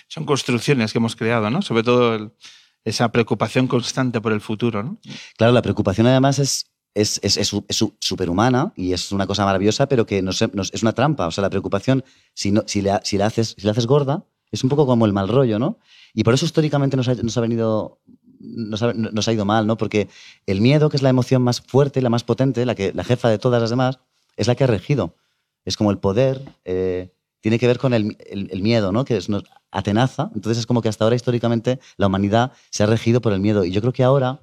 Son 0.08 0.26
construcciones 0.26 0.92
que 0.92 1.00
hemos 1.00 1.16
creado, 1.16 1.50
¿no? 1.50 1.62
Sobre 1.62 1.84
todo 1.84 2.34
esa 2.88 3.12
preocupación 3.12 3.68
constante 3.68 4.22
por 4.22 4.32
el 4.32 4.42
futuro, 4.42 4.84
¿no? 4.84 4.98
Claro, 5.38 5.54
la 5.54 5.62
preocupación 5.62 6.08
además 6.08 6.40
es 6.40 6.68
es, 6.98 7.20
es, 7.22 7.38
es, 7.38 7.86
superhumana 8.00 8.74
y 8.76 8.94
es 8.94 9.12
una 9.12 9.28
cosa 9.28 9.46
maravillosa, 9.46 9.88
pero 9.88 10.06
que 10.06 10.22
nos, 10.24 10.42
es 10.42 10.82
una 10.82 10.94
trampa. 10.94 11.28
O 11.28 11.32
sea, 11.32 11.44
la 11.44 11.50
preocupación, 11.50 12.04
si, 12.34 12.52
no, 12.52 12.64
si, 12.66 12.82
le, 12.82 12.92
si, 13.04 13.22
haces, 13.22 13.56
si 13.58 13.70
haces 13.70 13.86
gorda, 13.86 14.24
es 14.52 14.64
un 14.64 14.70
poco 14.70 14.88
como 14.88 15.06
el 15.06 15.14
mal 15.14 15.28
rollo, 15.28 15.60
¿no? 15.60 15.78
Y 16.14 16.24
por 16.24 16.34
eso 16.34 16.46
históricamente 16.46 16.98
nos 16.98 17.08
ha, 17.08 17.14
nos 17.14 17.38
ha 17.38 17.42
venido 17.42 18.00
nos 18.40 18.82
ha, 18.82 18.94
nos 18.94 19.28
ha, 19.28 19.34
ido 19.34 19.46
mal, 19.46 19.68
¿no? 19.68 19.78
Porque 19.78 20.10
el 20.46 20.62
miedo, 20.62 20.90
que 20.90 20.98
es 20.98 21.04
la 21.04 21.10
emoción 21.10 21.44
más 21.44 21.62
fuerte, 21.62 22.02
la 22.02 22.10
más 22.10 22.24
potente, 22.24 22.66
la, 22.66 22.74
que, 22.74 22.94
la 22.94 23.04
jefa 23.04 23.30
de 23.30 23.38
todas 23.38 23.62
las 23.62 23.70
demás, 23.70 24.00
es 24.36 24.48
la 24.48 24.56
que 24.56 24.64
ha 24.64 24.68
regido. 24.68 25.16
Es 25.66 25.78
como 25.78 25.92
el 25.92 26.00
poder, 26.00 26.42
eh, 26.66 27.12
tiene 27.48 27.60
que 27.60 27.68
ver 27.68 27.78
con 27.78 27.94
el, 27.94 28.62
miedo, 28.62 28.92
¿no? 28.92 29.06
Que 29.06 29.16
es, 29.16 29.30
nos 29.30 29.46
atenaza. 29.72 30.30
Entonces 30.36 30.58
es 30.58 30.66
como 30.66 30.82
que 30.82 30.90
hasta 30.90 31.06
ahora 31.06 31.16
históricamente 31.16 31.80
la 31.96 32.08
humanidad 32.08 32.52
se 32.72 32.84
ha 32.84 32.88
regido 32.88 33.22
por 33.22 33.32
el 33.32 33.40
miedo. 33.40 33.64
Y 33.64 33.72
yo 33.72 33.80
creo 33.80 33.94
que 33.94 34.04
ahora 34.04 34.42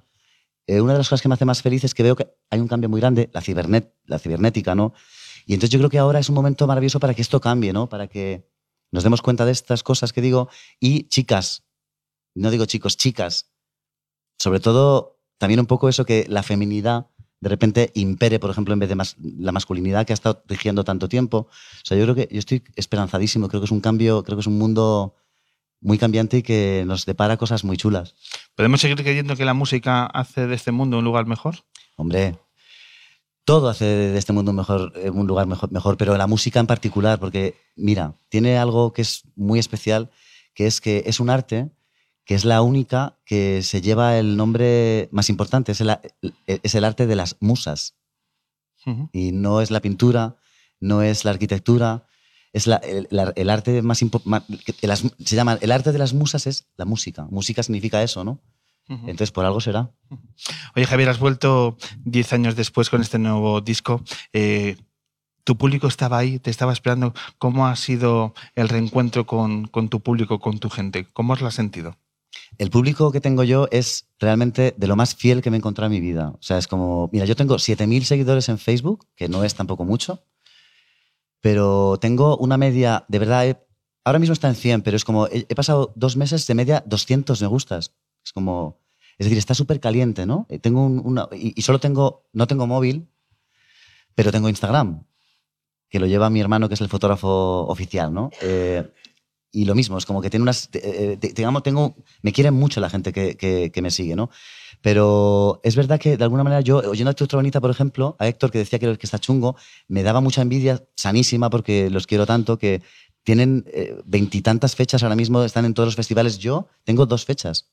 eh, 0.67 0.81
una 0.81 0.95
de 0.95 1.01
las 1.01 1.11
cosas 1.11 1.21
que 1.21 1.29
me 1.29 1.35
hace 1.35 1.45
más 1.45 1.61
feliz 1.61 1.85
es 1.85 1.93
que 1.93 2.03
veo 2.03 2.17
que 2.17 2.35
hay 2.49 2.61
un 2.61 2.67
cambio 2.67 2.89
muy 2.89 3.03
grande, 3.03 3.29
la, 3.35 3.43
la 4.07 4.19
cibernética, 4.19 4.75
¿no? 4.75 4.95
Y 5.45 5.53
entonces 5.53 5.69
yo 5.69 5.79
creo 5.81 5.91
que 5.91 5.99
ahora 5.99 6.19
es 6.19 6.31
un 6.31 6.35
momento 6.35 6.67
maravilloso 6.67 6.99
para 6.99 7.13
que 7.13 7.21
esto 7.21 7.43
cambie, 7.43 7.75
¿no? 7.75 7.91
Para 7.91 8.07
que 8.07 8.49
nos 8.91 9.05
demos 9.05 9.21
cuenta 9.21 9.45
de 9.45 9.53
estas 9.53 9.83
cosas 9.83 10.15
que 10.15 10.23
digo. 10.23 10.49
Y 10.81 11.07
chicas, 11.09 11.63
no 12.35 12.51
digo 12.51 12.65
chicos, 12.65 12.97
chicas, 12.97 13.53
sobre 14.39 14.61
todo 14.61 15.21
también 15.37 15.61
un 15.61 15.67
poco 15.67 15.91
eso 15.91 16.07
que 16.07 16.25
la 16.27 16.43
feminidad 16.43 17.11
de 17.45 17.51
repente 17.51 17.91
impere, 17.93 18.39
por 18.39 18.49
ejemplo, 18.49 18.73
en 18.73 18.81
vez 18.81 18.89
de 18.89 18.97
la 19.39 19.53
masculinidad 19.53 20.07
que 20.07 20.15
ha 20.15 20.21
estado 20.21 20.43
rigiendo 20.49 20.83
tanto 20.83 21.11
tiempo. 21.11 21.49
O 21.51 21.85
sea, 21.85 21.99
yo 21.99 22.05
creo 22.05 22.15
que 22.15 22.27
yo 22.33 22.39
estoy 22.39 22.63
esperanzadísimo, 22.75 23.49
creo 23.49 23.61
que 23.61 23.67
es 23.67 23.71
un 23.71 23.83
cambio, 23.83 24.23
creo 24.25 24.39
que 24.39 24.41
es 24.41 24.47
un 24.47 24.57
mundo 24.57 25.15
muy 25.83 25.99
cambiante 25.99 26.39
y 26.39 26.43
que 26.43 26.85
nos 26.87 27.05
depara 27.05 27.37
cosas 27.37 27.63
muy 27.63 27.77
chulas. 27.77 28.15
¿Podemos 28.55 28.81
seguir 28.81 28.97
creyendo 28.97 29.37
que 29.37 29.45
la 29.45 29.53
música 29.53 30.07
hace 30.07 30.47
de 30.47 30.55
este 30.55 30.73
mundo 30.73 30.97
un 30.97 31.05
lugar 31.05 31.27
mejor? 31.27 31.57
Hombre, 31.97 32.39
todo 33.45 33.69
hace 33.69 33.85
de 33.85 34.19
este 34.19 34.33
mundo 34.33 34.53
un, 34.53 34.57
mejor, 34.57 34.95
eh, 34.97 35.11
un 35.11 35.27
lugar 35.27 35.47
mejor, 35.47 35.71
mejor, 35.71 35.99
pero 35.99 36.17
la 36.17 36.27
música 36.27 36.61
en 36.61 36.67
particular, 36.67 37.21
porque 37.21 37.57
mira, 37.77 38.17
tiene 38.31 38.57
algo 38.57 38.95
que 38.95 39.03
es 39.03 39.25
muy 39.37 39.59
especial, 39.59 40.11
que 40.55 40.67
es 40.67 40.81
que 40.81 41.03
es 41.05 41.21
un 41.21 41.29
arte 41.29 41.69
que 42.25 42.35
es 42.35 42.45
la 42.45 42.63
única 42.63 43.19
que 43.25 43.63
se 43.63 43.81
lleva 43.81 44.19
el 44.19 44.37
nombre 44.37 45.09
más 45.13 45.29
importante, 45.29 45.73
es 45.73 45.81
el, 45.81 45.97
es 46.47 46.75
el 46.75 46.85
arte 46.85 47.07
de 47.07 47.17
las 47.17 47.37
musas. 47.41 47.97
Y 49.13 49.33
no 49.33 49.63
es 49.63 49.71
la 49.71 49.81
pintura, 49.81 50.37
no 50.79 51.01
es 51.01 51.25
la 51.25 51.31
arquitectura, 51.31 52.07
es 52.53 52.67
la, 52.67 52.77
el, 52.77 53.51
arte 53.51 53.81
más 53.83 54.03
importante. 54.03 54.59
Se 55.25 55.37
llama 55.37 55.59
el 55.61 55.73
arte 55.73 55.91
de 55.91 55.99
las 55.99 56.13
musas 56.13 56.47
es 56.47 56.69
la 56.77 56.85
música. 56.85 57.27
Música 57.31 57.63
significa 57.63 58.03
eso, 58.03 58.25
¿no? 58.25 58.41
Entonces, 58.87 59.31
por 59.31 59.47
algo 59.47 59.63
será. 59.63 59.91
Oye, 60.77 60.85
Javier, 60.85 61.09
has 61.09 61.19
vuelto 61.19 61.79
10 62.05 62.33
años 62.35 62.57
después 62.57 62.91
con 62.91 63.01
este 63.01 63.19
nuevo 63.19 63.63
disco. 63.63 64.03
Eh, 64.35 64.77
tu 65.43 65.57
público 65.57 65.89
estaba 65.89 66.19
ahí, 66.19 66.39
te 66.39 66.51
estaba 66.51 66.73
esperando. 66.75 67.15
¿Cómo 67.39 67.67
ha 67.67 67.77
sido 67.77 68.35
el 68.55 68.69
reencuentro 68.69 69.25
con, 69.25 69.67
con 69.69 69.89
tu 69.89 70.01
público, 70.01 70.39
con 70.39 70.59
tu 70.59 70.69
gente? 70.69 71.07
¿Cómo 71.15 71.33
has 71.33 71.41
lo 71.41 71.51
sentido? 71.51 71.97
El 72.59 72.71
público 72.71 73.11
que 73.11 73.21
tengo 73.21 73.43
yo 73.43 73.69
es 73.71 74.09
realmente 74.19 74.75
de 74.77 74.87
lo 74.87 74.97
más 74.97 75.15
fiel 75.15 75.43
que 75.43 75.51
me 75.51 75.57
he 75.57 75.59
encontrado 75.59 75.87
en 75.87 75.93
mi 75.93 76.01
vida. 76.01 76.31
O 76.31 76.43
sea, 76.43 76.59
es 76.59 76.69
como, 76.69 77.09
mira, 77.13 77.25
yo 77.25 77.37
tengo 77.37 77.57
7.000 77.57 78.03
seguidores 78.03 78.49
en 78.49 78.59
Facebook, 78.59 79.07
que 79.17 79.29
no 79.29 79.45
es 79.45 79.55
tampoco 79.55 79.85
mucho, 79.85 80.25
pero 81.41 81.99
tengo 82.01 82.37
una 82.39 82.57
media, 82.57 83.05
de 83.09 83.19
verdad, 83.19 83.59
ahora 84.05 84.19
mismo 84.19 84.33
está 84.33 84.49
en 84.49 84.55
100, 84.55 84.83
pero 84.83 84.97
es 84.97 85.05
como, 85.05 85.27
he, 85.27 85.55
pasado 85.55 85.93
dos 85.97 86.17
meses 86.17 86.47
de 86.47 86.55
media 86.55 86.83
200 86.87 87.41
me 87.43 87.49
gustas. 87.49 87.93
Es 88.25 88.33
como, 88.33 88.81
es 89.19 89.27
decir, 89.27 89.39
está 89.39 89.55
súper 89.55 89.81
caliente, 89.81 90.27
¿no? 90.27 90.47
Eh, 90.49 90.59
tengo 90.59 90.87
una, 90.87 91.29
y, 91.33 91.61
solo 91.63 91.81
tengo, 91.81 92.29
no 92.33 92.47
tengo 92.47 92.67
móvil, 92.67 93.09
pero 94.15 94.33
tengo 94.33 94.49
Instagram, 94.49 95.05
que 95.91 96.01
lo 96.01 96.07
lleva 96.07 96.31
mi 96.31 96.41
hermano, 96.41 96.69
que 96.69 96.75
es 96.75 96.81
el 96.81 96.89
fotógrafo 96.89 97.67
oficial, 97.67 98.15
¿no? 98.15 98.31
Eh, 98.41 98.91
y 99.55 99.67
lo 99.67 99.77
mismo, 99.77 99.97
es 99.97 100.05
como 100.05 100.21
que 100.21 100.31
tiene 100.31 100.43
unas, 100.43 100.69
eh, 100.73 101.17
digamos, 101.21 101.63
tengo, 101.63 101.95
me 102.23 102.33
quiere 102.33 102.51
mucho 102.51 102.81
la 102.81 102.91
gente 102.91 103.13
que, 103.13 103.37
que, 103.37 103.83
me 103.83 103.93
sigue, 103.93 104.17
¿no? 104.17 104.29
Pero 104.83 105.61
es 105.63 105.77
verdad 105.77 106.01
que 106.01 106.17
de 106.17 106.25
alguna 106.25 106.43
manera 106.43 106.61
yo, 106.61 106.79
oyendo 106.79 107.11
a 107.11 107.13
otra 107.13 107.37
bonita, 107.37 107.61
por 107.61 107.71
ejemplo, 107.71 108.17
a 108.19 108.27
Héctor 108.27 108.51
que 108.51 108.59
decía 108.59 108.81
que, 108.81 108.99
que 108.99 109.07
está 109.07 109.21
chungo, 109.21 109.55
me 109.87 110.03
daba 110.03 110.21
mucha 110.21 110.43
envidia, 110.43 110.85
sanísima, 110.97 111.51
porque 111.51 111.89
los 111.89 112.09
quiero 112.09 112.27
tanto, 112.27 112.59
que 112.59 112.83
tienen 113.23 113.65
eh, 113.69 113.97
veintitantas 114.05 114.75
fechas 114.75 115.05
ahora 115.05 115.15
mismo, 115.15 115.45
están 115.45 115.65
en 115.67 115.75
todos 115.75 115.87
los 115.87 115.97
festivales. 115.97 116.39
Yo 116.39 116.67
tengo 116.83 117.07
dos 117.07 117.25
fechas. 117.25 117.71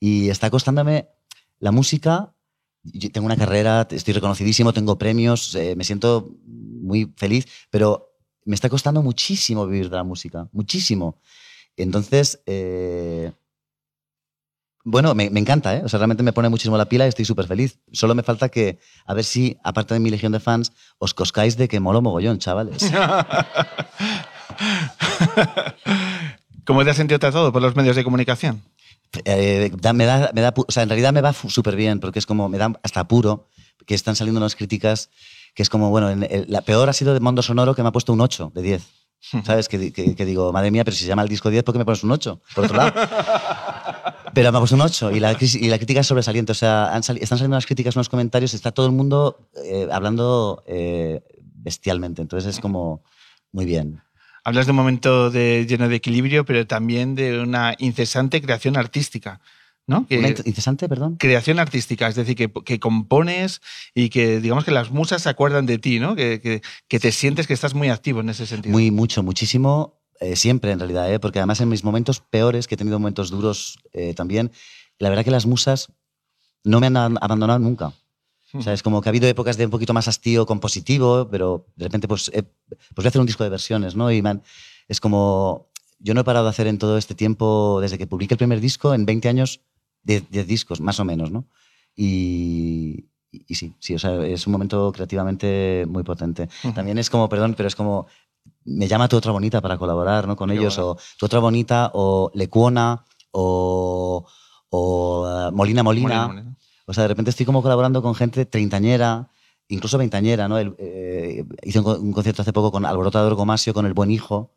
Y 0.00 0.30
está 0.30 0.48
costándome 0.48 1.08
la 1.58 1.70
música. 1.70 2.34
Yo 2.82 3.10
tengo 3.10 3.26
una 3.26 3.36
carrera, 3.36 3.86
estoy 3.90 4.14
reconocidísimo, 4.14 4.72
tengo 4.72 4.96
premios, 4.96 5.54
eh, 5.54 5.74
me 5.76 5.84
siento 5.84 6.34
muy 6.46 7.12
feliz, 7.16 7.46
pero 7.70 8.13
me 8.44 8.54
está 8.54 8.68
costando 8.68 9.02
muchísimo 9.02 9.66
vivir 9.66 9.90
de 9.90 9.96
la 9.96 10.04
música, 10.04 10.48
muchísimo. 10.52 11.18
Entonces, 11.76 12.40
eh, 12.46 13.32
bueno, 14.84 15.14
me, 15.14 15.24
encanta, 15.24 15.74
¿eh? 15.76 15.82
O 15.82 15.88
sea, 15.88 15.98
realmente 15.98 16.22
me 16.22 16.34
pone 16.34 16.50
muchísimo 16.50 16.76
la 16.76 16.84
pila 16.84 17.06
y 17.06 17.08
estoy 17.08 17.24
súper 17.24 17.46
feliz. 17.46 17.78
Solo 17.90 18.14
me 18.14 18.22
falta 18.22 18.50
que, 18.50 18.78
a 19.06 19.14
ver 19.14 19.24
si, 19.24 19.56
aparte 19.64 19.94
de 19.94 20.00
mi 20.00 20.10
legión 20.10 20.32
de 20.32 20.40
fans, 20.40 20.72
os 20.98 21.14
coscáis 21.14 21.56
de 21.56 21.68
que 21.68 21.80
molo 21.80 22.02
mogollón, 22.02 22.38
chavales. 22.38 22.82
¿Cómo 26.66 26.84
te 26.84 26.90
has 26.90 26.96
sentido 26.96 27.18
tratado 27.18 27.50
por 27.50 27.62
los 27.62 27.74
medios 27.76 27.96
de 27.96 28.04
comunicación? 28.04 28.62
Eh, 29.24 29.72
me 29.94 30.04
da, 30.04 30.30
me 30.34 30.40
da, 30.42 30.52
o 30.54 30.70
sea, 30.70 30.82
en 30.82 30.90
realidad 30.90 31.14
me 31.14 31.22
va 31.22 31.32
súper 31.32 31.76
bien, 31.76 31.98
porque 31.98 32.18
es 32.18 32.26
como, 32.26 32.50
me 32.50 32.58
da 32.58 32.72
hasta 32.82 33.00
apuro, 33.00 33.48
que 33.86 33.94
están 33.94 34.16
saliendo 34.16 34.38
unas 34.38 34.54
críticas 34.54 35.08
que 35.54 35.62
es 35.62 35.70
como, 35.70 35.90
bueno, 35.90 36.14
la 36.48 36.60
peor 36.62 36.88
ha 36.88 36.92
sido 36.92 37.14
de 37.14 37.20
Mondo 37.20 37.42
Sonoro 37.42 37.74
que 37.74 37.82
me 37.82 37.88
ha 37.88 37.92
puesto 37.92 38.12
un 38.12 38.20
8 38.20 38.52
de 38.54 38.62
10. 38.62 38.82
¿Sabes? 39.44 39.68
Que, 39.68 39.78
digo, 39.78 40.52
madre 40.52 40.70
mía, 40.70 40.84
pero 40.84 40.94
si 40.94 41.04
se 41.04 41.08
llama 41.08 41.22
el 41.22 41.28
disco 41.28 41.48
10, 41.48 41.64
¿por 41.64 41.72
qué 41.72 41.78
me 41.78 41.84
pones 41.84 42.04
un 42.04 42.10
8? 42.10 42.40
Por 42.54 42.64
otro 42.64 42.76
lado. 42.76 42.92
pero 44.34 44.52
me 44.52 44.58
ha 44.58 44.60
puesto 44.60 44.76
un 44.76 44.82
8 44.82 45.12
y 45.12 45.20
la, 45.20 45.32
y 45.40 45.68
la 45.68 45.78
crítica 45.78 46.00
es 46.00 46.06
sobresaliente. 46.06 46.52
O 46.52 46.54
sea, 46.54 46.92
están 46.94 47.26
saliendo 47.26 47.54
unas 47.54 47.66
críticas, 47.66 47.96
unos 47.96 48.08
comentarios, 48.08 48.52
está 48.52 48.72
todo 48.72 48.86
el 48.86 48.92
mundo 48.92 49.48
eh, 49.64 49.88
hablando 49.90 50.62
eh, 50.66 51.22
bestialmente. 51.54 52.20
Entonces 52.20 52.56
es 52.56 52.60
como 52.60 53.02
muy 53.52 53.64
bien. 53.64 54.02
Hablas 54.44 54.66
de 54.66 54.72
un 54.72 54.76
momento 54.76 55.30
de, 55.30 55.64
lleno 55.66 55.88
de 55.88 55.96
equilibrio, 55.96 56.44
pero 56.44 56.66
también 56.66 57.14
de 57.14 57.40
una 57.40 57.74
incesante 57.78 58.42
creación 58.42 58.76
artística. 58.76 59.40
¿No? 59.86 60.06
Que, 60.06 60.16
interesante, 60.16 60.88
perdón. 60.88 61.16
Creación 61.16 61.58
artística, 61.58 62.08
es 62.08 62.14
decir, 62.14 62.36
que, 62.36 62.50
que, 62.50 62.80
compones 62.80 63.60
y 63.94 64.08
que 64.08 64.40
digamos 64.40 64.64
que 64.64 64.70
las 64.70 64.90
musas 64.90 65.22
se 65.22 65.28
acuerdan 65.28 65.66
de 65.66 65.78
ti, 65.78 66.00
¿no? 66.00 66.16
Que, 66.16 66.62
que 66.88 66.98
te 67.00 67.12
sientes 67.12 67.46
que 67.46 67.54
estás 67.54 67.74
muy 67.74 67.88
activo 67.88 68.20
en 68.20 68.30
ese 68.30 68.46
sentido. 68.46 68.72
Muy, 68.72 68.90
mucho, 68.90 69.22
muchísimo, 69.22 70.00
eh, 70.20 70.36
siempre 70.36 70.70
en 70.70 70.78
realidad, 70.78 71.12
¿eh? 71.12 71.18
porque 71.18 71.40
además 71.40 71.60
en 71.60 71.68
mis 71.68 71.82
momentos 71.82 72.20
peores, 72.20 72.68
que 72.68 72.76
he 72.76 72.78
tenido 72.78 72.98
momentos 72.98 73.30
duros 73.30 73.78
eh, 73.92 74.14
también, 74.14 74.52
la 74.98 75.08
verdad 75.08 75.24
que 75.24 75.30
las 75.30 75.44
musas 75.44 75.92
no 76.62 76.80
me 76.80 76.86
han 76.86 76.96
abandonado 76.96 77.58
nunca. 77.58 77.92
O 78.52 78.62
sea, 78.62 78.72
es 78.72 78.84
como 78.84 79.02
que 79.02 79.08
ha 79.08 79.10
habido 79.10 79.26
épocas 79.26 79.56
de 79.56 79.64
un 79.64 79.72
poquito 79.72 79.92
más 79.92 80.06
hastío 80.06 80.46
compositivo, 80.46 81.28
pero 81.28 81.66
de 81.74 81.86
repente 81.86 82.06
pues, 82.06 82.30
pues 82.30 82.46
voy 82.94 83.04
a 83.04 83.08
hacer 83.08 83.20
un 83.20 83.26
disco 83.26 83.42
de 83.42 83.50
versiones, 83.50 83.96
¿no? 83.96 84.12
Y 84.12 84.22
man, 84.22 84.44
es 84.86 85.00
como, 85.00 85.72
yo 85.98 86.14
no 86.14 86.20
he 86.20 86.24
parado 86.24 86.44
de 86.44 86.50
hacer 86.50 86.68
en 86.68 86.78
todo 86.78 86.96
este 86.96 87.16
tiempo, 87.16 87.80
desde 87.80 87.98
que 87.98 88.06
publiqué 88.06 88.34
el 88.34 88.38
primer 88.38 88.60
disco, 88.60 88.94
en 88.94 89.06
20 89.06 89.28
años, 89.28 89.60
10 90.04 90.46
discos, 90.46 90.80
más 90.80 91.00
o 91.00 91.04
menos, 91.04 91.30
¿no? 91.30 91.44
Y, 91.96 93.06
y, 93.30 93.54
sí, 93.54 93.74
sí, 93.78 93.94
o 93.94 93.98
sea, 93.98 94.24
es 94.24 94.46
un 94.46 94.52
momento 94.52 94.92
creativamente 94.92 95.86
muy 95.88 96.02
potente. 96.02 96.48
También 96.74 96.98
es 96.98 97.10
como, 97.10 97.28
perdón, 97.28 97.54
pero 97.56 97.66
es 97.66 97.76
como, 97.76 98.06
me 98.64 98.88
llama 98.88 99.08
tu 99.08 99.16
otra 99.16 99.32
bonita 99.32 99.60
para 99.60 99.78
colaborar, 99.78 100.26
¿no? 100.26 100.36
Con 100.36 100.50
ellos, 100.50 100.78
o 100.78 100.96
tu 101.18 101.26
otra 101.26 101.38
bonita, 101.38 101.90
o 101.94 102.30
Lecuona, 102.34 103.04
o, 103.30 104.26
o 104.70 105.48
uh, 105.48 105.52
Molina, 105.52 105.82
Molina 105.82 106.56
O 106.86 106.94
sea, 106.94 107.02
de 107.02 107.08
repente 107.08 107.30
estoy 107.30 107.46
como 107.46 107.62
colaborando 107.62 108.02
con 108.02 108.14
gente 108.14 108.46
treintañera, 108.46 109.30
incluso 109.68 109.98
veintañera, 109.98 110.48
¿no? 110.48 110.58
Eh, 110.58 111.44
hice 111.62 111.80
un, 111.80 112.12
concierto 112.12 112.42
hace 112.42 112.52
poco 112.52 112.72
con 112.72 112.84
Alborotador 112.84 113.34
Gomasio, 113.34 113.74
con 113.74 113.86
El 113.86 113.94
Buen 113.94 114.10
Hijo, 114.10 114.52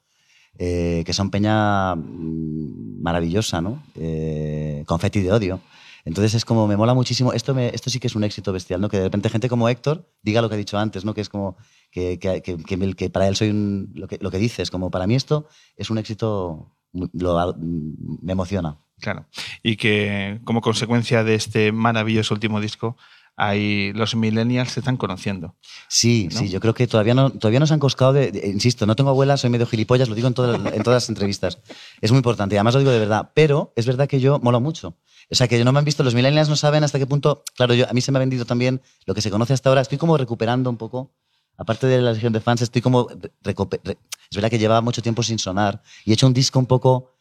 eh, 0.57 1.03
que 1.05 1.13
son 1.13 1.29
peña 1.29 1.95
mm, 1.95 3.01
maravillosa, 3.01 3.61
¿no? 3.61 3.83
Eh, 3.95 4.83
confeti 4.87 5.21
de 5.21 5.31
odio. 5.31 5.61
Entonces 6.05 6.35
es 6.35 6.45
como, 6.45 6.67
me 6.67 6.77
mola 6.77 6.93
muchísimo, 6.93 7.33
esto, 7.33 7.53
me, 7.53 7.67
esto 7.67 7.89
sí 7.89 7.99
que 7.99 8.07
es 8.07 8.15
un 8.15 8.23
éxito 8.23 8.53
bestial, 8.53 8.79
¿no? 8.79 8.87
Que 8.87 8.97
de 8.97 9.03
repente 9.03 9.29
gente 9.29 9.49
como 9.49 9.67
Héctor 9.67 10.09
diga 10.21 10.41
lo 10.41 10.47
que 10.47 10.55
ha 10.55 10.57
dicho 10.57 10.77
antes, 10.77 11.03
¿no? 11.03 11.13
Que 11.13 11.19
es 11.19 11.27
como, 11.27 11.57
que, 11.91 13.09
para 13.11 13.27
él 13.27 13.35
soy 13.35 13.49
un, 13.49 13.91
lo, 13.93 14.07
que, 14.07 14.17
lo 14.21 14.31
que 14.31 14.37
dices, 14.37 14.71
como 14.71 14.89
para 14.89 15.05
mí 15.05 15.15
esto 15.15 15.47
es 15.75 15.89
un 15.89 15.97
éxito, 15.97 16.71
lo, 16.93 17.55
me 17.57 18.31
emociona. 18.31 18.77
Claro, 18.99 19.27
y 19.61 19.75
que 19.75 20.39
como 20.43 20.61
consecuencia 20.61 21.23
de 21.23 21.35
este 21.35 21.71
maravilloso 21.71 22.33
último 22.33 22.61
disco, 22.61 22.95
ahí 23.37 23.93
los 23.93 24.15
millennials 24.15 24.71
se 24.71 24.79
están 24.81 24.97
conociendo. 24.97 25.55
Sí, 25.87 26.27
sí, 26.31 26.49
yo 26.49 26.59
creo 26.59 26.73
que 26.73 26.87
todavía 26.87 27.13
no, 27.13 27.29
todavía 27.29 27.59
no 27.59 27.67
se 27.67 27.75
han 27.75 27.79
coscado 27.79 28.11
de, 28.13 28.51
insisto, 28.51 28.85
no 28.87 28.95
tengo 28.95 29.11
abuela, 29.11 29.37
soy 29.37 29.51
medio 29.51 29.67
gilipollas, 29.67 30.09
lo 30.09 30.15
digo 30.15 30.27
en 30.27 30.33
todas, 30.33 30.55
en 30.73 30.83
todas 30.83 31.03
las 31.03 31.09
entrevistas. 31.09 31.59
Es 32.01 32.11
muy 32.11 32.17
importante 32.17 32.55
y 32.55 32.57
además 32.57 32.73
lo 32.73 32.79
digo 32.79 32.91
de 32.91 32.99
verdad, 32.99 33.31
pero 33.35 33.71
es 33.75 33.85
verdad 33.85 34.07
que 34.09 34.19
yo 34.19 34.39
molo 34.39 34.59
mucho. 34.59 34.97
O 35.29 35.35
sea, 35.35 35.47
que 35.47 35.63
no 35.63 35.71
me 35.71 35.79
han 35.79 35.85
visto, 35.85 36.03
los 36.03 36.15
millennials 36.15 36.49
no 36.49 36.55
saben 36.55 36.83
hasta 36.83 36.97
qué 36.97 37.05
punto, 37.05 37.43
claro, 37.55 37.75
yo, 37.75 37.87
a 37.87 37.93
mí 37.93 38.01
se 38.01 38.11
me 38.11 38.17
ha 38.17 38.21
vendido 38.21 38.45
también 38.45 38.81
lo 39.05 39.13
que 39.13 39.21
se 39.21 39.29
conoce 39.29 39.53
hasta 39.53 39.69
ahora, 39.69 39.81
estoy 39.81 39.99
como 39.99 40.17
recuperando 40.17 40.69
un 40.69 40.77
poco, 40.77 41.13
aparte 41.57 41.85
de 41.85 42.01
la 42.01 42.13
legión 42.13 42.33
de 42.33 42.39
fans, 42.39 42.61
estoy 42.61 42.81
como, 42.81 43.07
es 43.11 44.35
verdad 44.35 44.49
que 44.49 44.57
llevaba 44.57 44.81
mucho 44.81 45.01
tiempo 45.03 45.21
sin 45.21 45.37
sonar 45.37 45.83
y 46.05 46.11
he 46.11 46.13
hecho 46.13 46.25
un 46.25 46.33
disco 46.33 46.57
un 46.57 46.65
poco, 46.65 47.11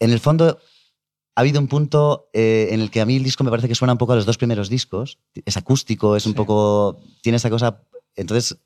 en 0.00 0.10
el 0.10 0.20
fondo 0.20 0.58
ha 1.34 1.40
habido 1.40 1.60
un 1.60 1.68
punto 1.68 2.28
eh, 2.32 2.68
en 2.70 2.80
el 2.80 2.90
que 2.90 3.00
a 3.00 3.06
mí 3.06 3.16
el 3.16 3.24
disco 3.24 3.44
me 3.44 3.50
parece 3.50 3.68
que 3.68 3.74
suena 3.74 3.92
un 3.92 3.98
poco 3.98 4.12
a 4.12 4.16
los 4.16 4.26
dos 4.26 4.36
primeros 4.36 4.68
discos. 4.68 5.18
Es 5.46 5.56
acústico, 5.56 6.16
es 6.16 6.26
un 6.26 6.34
poco. 6.34 7.00
Tiene 7.22 7.36
esa 7.36 7.48
cosa. 7.48 7.82
Entonces, 8.16 8.58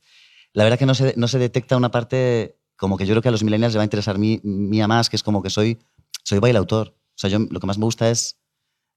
la 0.53 0.65
verdad 0.65 0.79
que 0.79 0.87
no 0.87 0.95
se, 0.95 1.15
no 1.17 1.29
se 1.29 1.39
detecta 1.39 1.77
una 1.77 1.91
parte 1.91 2.57
como 2.77 2.97
que 2.97 3.07
yo 3.07 3.13
creo 3.13 3.23
que 3.23 3.29
a 3.29 3.33
los 3.33 3.43
millennials 3.43 3.73
les 3.73 3.79
va 3.79 3.83
a 3.83 3.85
interesar 3.85 4.19
mí, 4.19 4.41
mía 4.43 4.89
más, 4.89 5.09
que 5.09 5.17
es 5.17 5.23
como 5.23 5.43
que 5.43 5.51
soy, 5.51 5.79
soy 6.25 6.39
bailautor. 6.39 6.89
O 6.89 7.19
sea, 7.19 7.31
yo 7.31 7.39
lo 7.39 7.61
que 7.61 7.67
más 7.67 7.79
me 7.79 7.85
gusta 7.85 8.11
es 8.11 8.39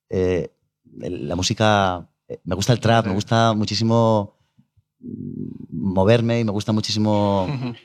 eh, 0.10 0.52
la 0.98 1.36
música, 1.36 2.10
eh, 2.28 2.40
me 2.44 2.56
gusta 2.56 2.74
el 2.74 2.80
trap, 2.80 3.06
me 3.06 3.14
gusta 3.14 3.54
muchísimo 3.54 4.38
mm, 5.00 5.94
moverme 5.94 6.40
y 6.40 6.44
me 6.44 6.52
gusta 6.52 6.72
muchísimo... 6.72 7.48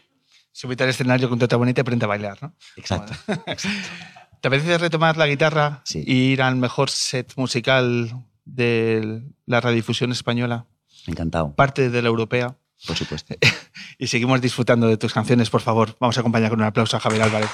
Subirte 0.53 0.85
al 0.85 0.91
escenario 0.91 1.29
con 1.29 1.37
tu 1.37 1.59
bonita 1.59 1.81
y 1.81 1.83
aprende 1.83 2.05
a 2.05 2.09
bailar, 2.09 2.41
¿no? 2.41 2.55
Exacto. 2.77 3.13
¿Te 4.45 4.49
apetece 4.49 4.77
retomar 4.77 5.17
la 5.17 5.27
guitarra 5.27 5.81
Sí. 5.85 6.05
y 6.07 6.33
ir 6.33 6.43
al 6.43 6.57
mejor 6.57 6.91
set 6.91 7.33
musical 7.37 8.27
de 8.45 9.23
la 9.47 9.63
radiodifusión 9.63 10.13
española, 10.13 10.67
Encantado, 11.07 11.55
parte 11.55 11.89
de 11.89 12.03
la 12.03 12.09
europea? 12.09 12.55
por 12.87 12.95
supuesto. 12.95 13.35
Y 13.99 14.09
seguimos 14.09 14.43
disfrutando 14.43 14.87
de 14.87 14.99
tus 14.99 15.15
canciones, 15.15 15.49
por 15.49 15.63
favor. 15.63 15.97
Vamos 15.99 16.19
a 16.19 16.21
acompañar 16.21 16.51
con 16.51 16.61
un 16.61 16.67
aplauso 16.67 16.95
a 16.99 17.01
Javier 17.01 17.23
Álvarez. 17.23 17.49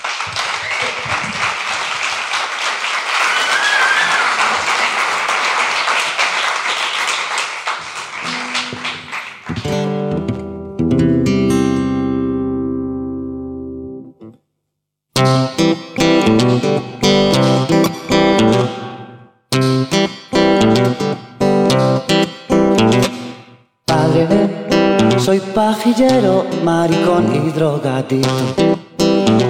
Pajillero, 26.00 26.46
maricón 26.64 27.34
y 27.34 27.50
drogadito. 27.50 28.28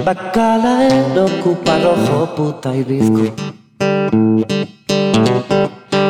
Bacalaero, 0.05 1.25
cupa 1.43 1.77
rojo, 1.79 2.35
puta 2.35 2.75
y 2.75 2.83
bizco. 2.83 3.33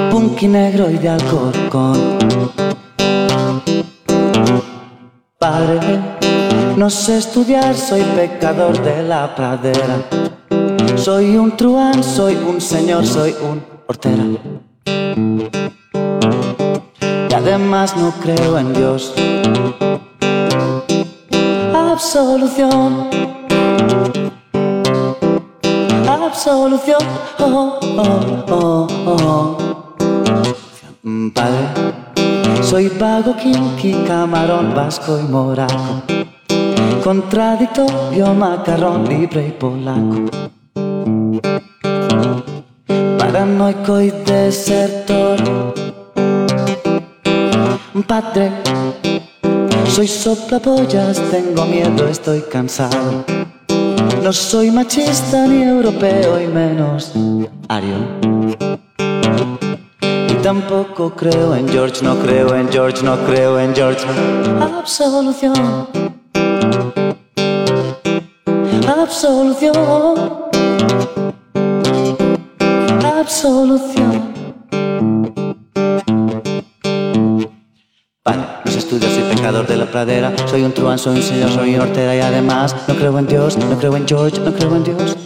Punky 0.10 0.48
negro 0.48 0.90
y 0.90 0.98
de 0.98 1.10
Alcorcón. 1.10 2.18
Padre, 5.38 6.00
no 6.76 6.90
sé 6.90 7.18
estudiar, 7.18 7.76
soy 7.76 8.02
pecador 8.16 8.82
de 8.82 9.04
la 9.04 9.36
pradera. 9.36 10.08
Soy 10.96 11.36
un 11.38 11.56
truán, 11.56 12.04
soy 12.04 12.36
un 12.36 12.60
señor, 12.62 13.06
soy 13.06 13.36
un 13.42 13.64
hortera. 13.88 14.24
Y 17.30 17.34
además 17.34 17.96
no 17.98 18.12
creo 18.22 18.58
en 18.58 18.74
Dios. 18.74 19.14
Absolución. 21.92 23.10
Absolución. 26.08 27.02
Oh, 27.38 27.80
oh, 27.98 28.46
oh, 28.50 28.88
oh. 29.06 29.58
Mm, 31.04 31.32
Padre, 31.32 32.64
soy 32.64 32.88
vago, 32.98 33.36
kinky, 33.36 33.92
camarón, 34.08 34.74
vasco 34.74 35.20
y 35.20 35.24
moraco. 35.24 36.02
Contradictorio, 37.04 38.34
macarrón, 38.36 39.10
libre 39.10 39.48
y 39.48 39.52
polaco. 39.52 40.32
Paranoico 43.20 44.00
y 44.00 44.12
desertor. 44.12 45.40
Padre, 48.08 48.50
soy 49.92 50.08
soplapollas, 50.08 51.20
tengo 51.30 51.66
miedo, 51.66 52.08
estoy 52.08 52.42
cansado. 52.42 53.26
No 54.24 54.32
soy 54.32 54.72
machista 54.72 55.46
ni 55.48 55.64
europeo 55.64 56.40
y 56.40 56.48
menos 56.48 57.12
ario. 57.68 57.98
Y 60.30 60.34
tampoco 60.42 61.14
creo 61.14 61.56
en 61.56 61.68
George, 61.68 62.04
no 62.04 62.16
creo 62.20 62.56
en 62.56 62.70
George, 62.70 63.04
no 63.04 63.18
creo 63.26 63.60
en 63.60 63.76
George. 63.76 64.06
Absolución. 64.62 65.88
Absolución. 68.88 69.74
Absolución. 73.04 74.21
De 79.68 79.78
la 79.78 79.86
pradera, 79.86 80.34
soy 80.48 80.64
un 80.64 80.72
truán, 80.72 80.98
soy 80.98 81.18
un 81.18 81.24
señor, 81.24 81.52
soy 81.52 81.76
un 81.76 81.82
hortera 81.82 82.16
y 82.16 82.20
además 82.20 82.76
no 82.88 82.96
creo 82.96 83.18
en 83.20 83.28
Dios, 83.28 83.58
no 83.58 83.78
creo 83.78 83.96
en 83.96 84.08
George, 84.08 84.40
no 84.40 84.54
creo 84.54 84.76
en 84.76 84.84
Dios. 84.84 85.18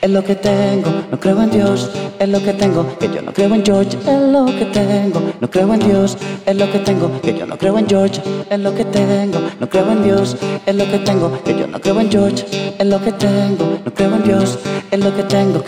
Es 0.00 0.10
lo 0.10 0.22
que 0.24 0.34
tengo, 0.34 0.90
no 1.10 1.18
creo 1.18 1.42
en 1.42 1.50
Dios, 1.50 1.90
es 2.18 2.28
lo 2.28 2.42
que 2.42 2.52
tengo, 2.52 2.98
que 2.98 3.08
yo 3.08 3.22
no 3.22 3.32
creo 3.32 3.54
en 3.54 3.64
George, 3.64 3.96
es 3.96 4.32
lo 4.32 4.46
que 4.46 4.64
tengo, 4.66 5.20
no 5.40 5.50
creo 5.50 5.74
en 5.74 5.80
Dios, 5.80 6.16
es 6.46 6.56
lo 6.56 6.70
que 6.70 6.78
tengo, 6.78 7.20
que 7.20 7.34
yo 7.38 7.46
no 7.46 7.58
creo 7.58 7.78
en 7.78 7.88
George, 7.88 8.20
es 8.50 8.60
lo 8.60 8.74
que 8.74 8.84
tengo, 8.84 9.40
no 9.60 9.68
creo 9.68 9.90
en 9.90 10.02
Dios, 10.04 10.36
es 10.66 10.74
lo 10.74 10.84
que 10.90 10.98
tengo, 10.98 11.42
que 11.44 11.58
yo 11.58 11.66
no 11.66 11.80
creo 11.80 12.00
en 12.00 12.10
George, 12.10 12.46
es 12.78 12.86
lo 12.86 13.00
que 13.00 13.12
tengo, 13.12 13.78
no 13.84 13.94
creo 13.94 14.14
en 14.14 14.22
Dios, 14.24 14.58
es 14.90 15.04
lo 15.04 15.14
que 15.14 15.22
tengo, 15.24 15.64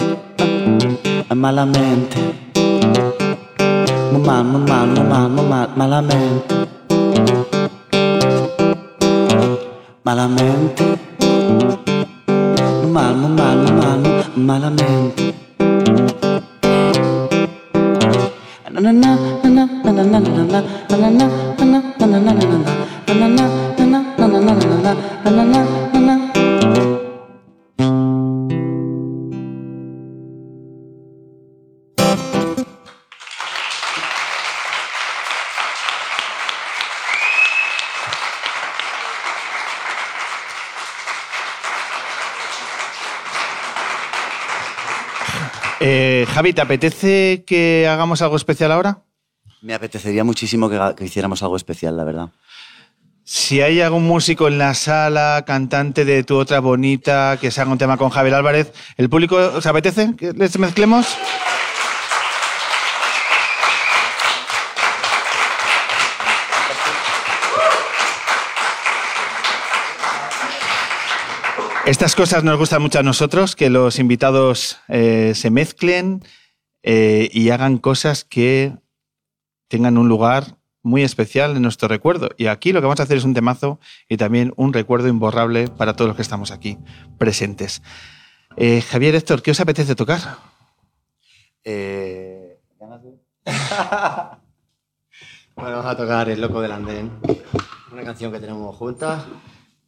no, 1.28 1.36
malamente. 1.36 2.16
Muy 4.12 4.22
mal, 4.22 4.44
muy 4.44 4.60
mal, 4.62 4.86
muy 4.88 5.04
mal, 5.04 5.30
muy 5.30 5.44
mal, 5.44 5.70
malamente. 5.76 6.79
malamente, 10.10 10.98
mal, 12.92 13.14
mal, 13.14 13.58
mal, 13.78 14.02
malamente. 14.34 15.34
Na 18.72 18.80
na 18.80 18.90
na 18.90 19.10
na 19.44 19.64
na 19.84 19.92
na 19.92 20.02
na 20.02 20.18
na 20.18 20.18
na 20.18 20.60
na 20.90 21.10
na 21.10 21.28
na 21.58 21.78
na 22.00 22.18
na 22.18 22.32
na 22.32 22.44
na 22.58 22.79
Eh, 45.80 46.26
Javi, 46.28 46.52
¿te 46.52 46.60
apetece 46.60 47.42
que 47.46 47.88
hagamos 47.88 48.20
algo 48.20 48.36
especial 48.36 48.70
ahora? 48.70 49.02
Me 49.62 49.74
apetecería 49.74 50.24
muchísimo 50.24 50.68
que, 50.68 50.78
que 50.96 51.04
hiciéramos 51.06 51.42
algo 51.42 51.56
especial, 51.56 51.96
la 51.96 52.04
verdad. 52.04 52.28
Si 53.24 53.60
hay 53.60 53.80
algún 53.80 54.06
músico 54.06 54.48
en 54.48 54.58
la 54.58 54.74
sala, 54.74 55.44
cantante 55.46 56.04
de 56.04 56.24
tu 56.24 56.36
otra 56.36 56.60
bonita, 56.60 57.38
que 57.40 57.50
se 57.50 57.60
haga 57.60 57.70
un 57.70 57.78
tema 57.78 57.96
con 57.96 58.10
Javier 58.10 58.34
Álvarez, 58.34 58.72
¿el 58.96 59.08
público 59.08 59.36
os 59.36 59.66
apetece 59.66 60.16
que 60.16 60.32
les 60.32 60.58
mezclemos? 60.58 61.06
Estas 72.00 72.16
cosas 72.16 72.44
nos 72.44 72.56
gustan 72.56 72.80
mucho 72.80 72.98
a 72.98 73.02
nosotros, 73.02 73.54
que 73.54 73.68
los 73.68 73.98
invitados 73.98 74.78
eh, 74.88 75.34
se 75.34 75.50
mezclen 75.50 76.24
eh, 76.82 77.28
y 77.30 77.50
hagan 77.50 77.76
cosas 77.76 78.24
que 78.24 78.72
tengan 79.68 79.98
un 79.98 80.08
lugar 80.08 80.56
muy 80.82 81.02
especial 81.02 81.54
en 81.54 81.60
nuestro 81.60 81.88
recuerdo. 81.88 82.30
Y 82.38 82.46
aquí 82.46 82.72
lo 82.72 82.80
que 82.80 82.86
vamos 82.86 83.00
a 83.00 83.02
hacer 83.02 83.18
es 83.18 83.24
un 83.24 83.34
temazo 83.34 83.80
y 84.08 84.16
también 84.16 84.54
un 84.56 84.72
recuerdo 84.72 85.08
imborrable 85.08 85.68
para 85.68 85.92
todos 85.92 86.08
los 86.08 86.16
que 86.16 86.22
estamos 86.22 86.52
aquí 86.52 86.78
presentes. 87.18 87.82
Eh, 88.56 88.80
Javier 88.80 89.14
Héctor, 89.14 89.42
¿qué 89.42 89.50
os 89.50 89.60
apetece 89.60 89.94
tocar? 89.94 90.38
Bueno, 95.54 95.76
vamos 95.76 95.92
a 95.92 95.96
tocar 95.98 96.30
El 96.30 96.40
Loco 96.40 96.62
del 96.62 96.72
Andén. 96.72 97.10
Una 97.92 98.02
canción 98.04 98.32
que 98.32 98.40
tenemos 98.40 98.74
juntas, 98.74 99.26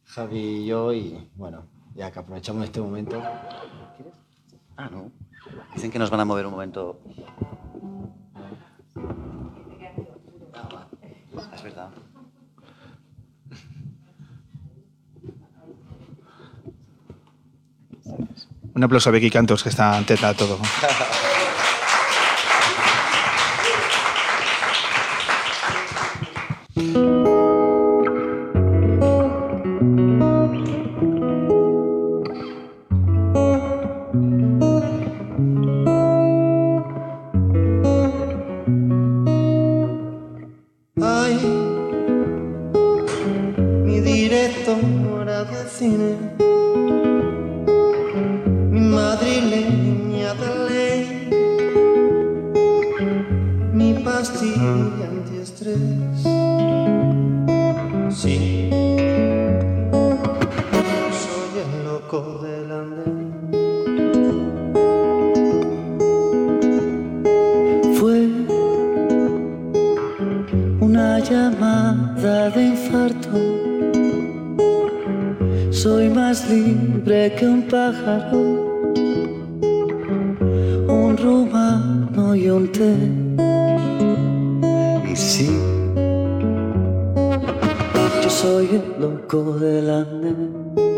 Javi 0.03 0.37
y 0.37 0.65
yo, 0.67 0.93
y 0.93 1.31
bueno, 1.33 1.72
ya 1.95 2.11
que 2.11 2.19
aprovechamos 2.19 2.63
este 2.65 2.81
momento. 2.81 3.21
ah, 4.77 4.89
no. 4.89 5.11
Dicen 5.73 5.91
que 5.91 5.99
nos 5.99 6.09
van 6.09 6.21
a 6.21 6.25
mover 6.25 6.45
un 6.45 6.51
momento. 6.51 6.99
Es 11.53 11.63
verdad. 11.63 11.89
Un 18.75 18.83
aplauso 18.83 19.09
a 19.09 19.11
Becky 19.11 19.29
Cantos, 19.29 19.61
que 19.63 19.69
está 19.69 19.97
atenta 19.97 20.29
a 20.29 20.33
todo. 20.33 20.57
sí, 85.33 85.49
yo 88.23 88.29
soy 88.29 88.69
el 88.75 89.01
loco 89.01 89.57
del 89.57 89.89
andén. 89.89 90.63
Empiezo 90.75 90.92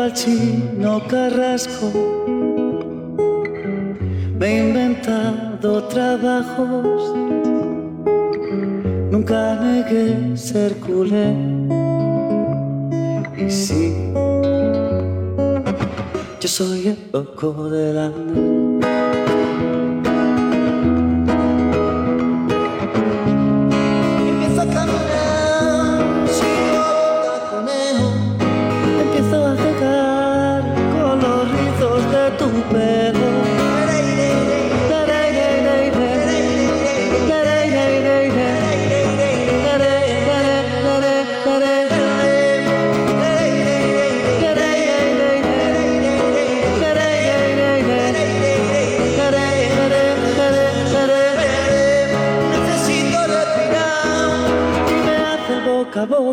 al 0.00 0.12
chino 0.14 1.02
Carrasco. 1.06 1.90
Me 4.38 4.46
he 4.46 4.68
inventado 4.68 5.84
trabajos, 5.84 7.14
nunca 9.10 9.60
negué 9.60 10.36
ser 10.36 10.76
culé. 10.76 11.34
Y 13.36 13.50
sí, 13.50 13.94
yo 16.40 16.48
soy 16.48 16.88
el 16.88 16.98
loco 17.12 17.68
del 17.68 17.98
andén. 17.98 18.61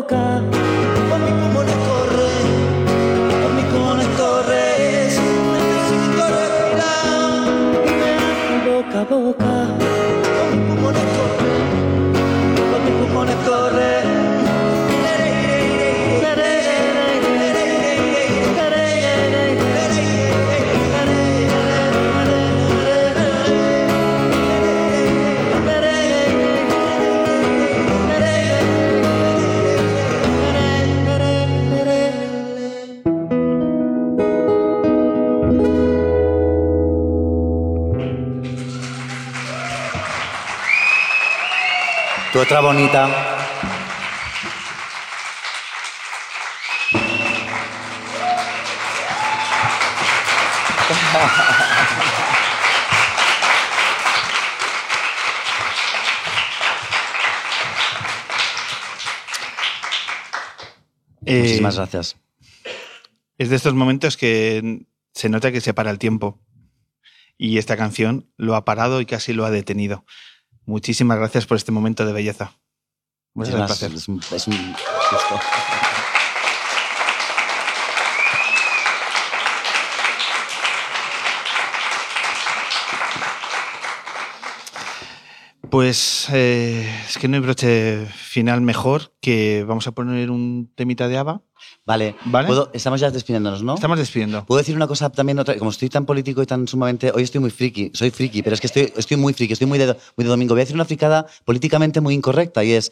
Boca 0.00 0.16
boca. 0.16 0.40
Con 1.10 1.20
mi 1.24 1.30
pulmones 1.40 1.76
corre, 1.86 2.32
con 3.42 3.52
mis 3.56 3.66
pulmones 3.66 4.08
corres. 4.16 5.20
Necesito 5.76 6.24
respirar 6.36 7.44
boca 8.66 8.98
a 9.00 9.04
boca. 9.04 9.59
Otra 42.40 42.60
bonita. 42.60 43.06
Eh, 61.26 61.40
Muchísimas 61.40 61.76
gracias. 61.76 62.16
Es 63.36 63.50
de 63.50 63.56
estos 63.56 63.74
momentos 63.74 64.16
que 64.16 64.86
se 65.12 65.28
nota 65.28 65.52
que 65.52 65.60
se 65.60 65.74
para 65.74 65.90
el 65.90 65.98
tiempo. 65.98 66.40
Y 67.36 67.58
esta 67.58 67.76
canción 67.76 68.32
lo 68.38 68.56
ha 68.56 68.64
parado 68.64 69.02
y 69.02 69.06
casi 69.06 69.34
lo 69.34 69.44
ha 69.44 69.50
detenido. 69.50 70.06
Muchísimas 70.70 71.18
gracias 71.18 71.46
por 71.46 71.56
este 71.56 71.72
momento 71.72 72.06
de 72.06 72.12
belleza. 72.12 72.52
Muchas 73.34 73.56
gracias. 73.56 73.92
Es 73.92 74.08
un, 74.08 74.20
es 74.32 74.46
un 74.46 74.56
gusto. 74.56 75.40
Pues 85.70 86.26
eh, 86.32 86.84
es 87.08 87.16
que 87.16 87.28
no 87.28 87.36
hay 87.36 87.40
broche 87.42 88.04
final 88.06 88.60
mejor 88.60 89.12
que 89.20 89.64
vamos 89.66 89.86
a 89.86 89.92
poner 89.92 90.30
un 90.30 90.70
temita 90.74 91.06
de 91.06 91.16
Ava. 91.16 91.42
Vale, 91.86 92.16
Vale. 92.24 92.48
¿Puedo- 92.48 92.70
estamos 92.72 93.00
ya 93.00 93.10
despidiéndonos, 93.10 93.62
¿no? 93.62 93.74
Estamos 93.74 93.98
despidiendo. 93.98 94.44
Puedo 94.46 94.58
decir 94.58 94.74
una 94.74 94.88
cosa 94.88 95.10
también, 95.10 95.38
otra, 95.38 95.56
como 95.58 95.70
estoy 95.70 95.88
tan 95.88 96.06
político 96.06 96.42
y 96.42 96.46
tan 96.46 96.66
sumamente. 96.66 97.12
Hoy 97.14 97.22
estoy 97.22 97.40
muy 97.40 97.50
friki, 97.50 97.92
soy 97.94 98.10
friki, 98.10 98.42
pero 98.42 98.54
es 98.54 98.60
que 98.60 98.66
estoy, 98.66 98.92
estoy 98.96 99.16
muy 99.16 99.32
friki, 99.32 99.52
estoy 99.52 99.68
muy 99.68 99.78
de, 99.78 99.86
muy 100.16 100.24
de 100.24 100.28
domingo. 100.28 100.54
Voy 100.54 100.60
a 100.60 100.64
decir 100.64 100.74
una 100.74 100.84
fricada 100.84 101.26
políticamente 101.44 102.00
muy 102.00 102.14
incorrecta 102.14 102.64
y 102.64 102.72
es, 102.72 102.90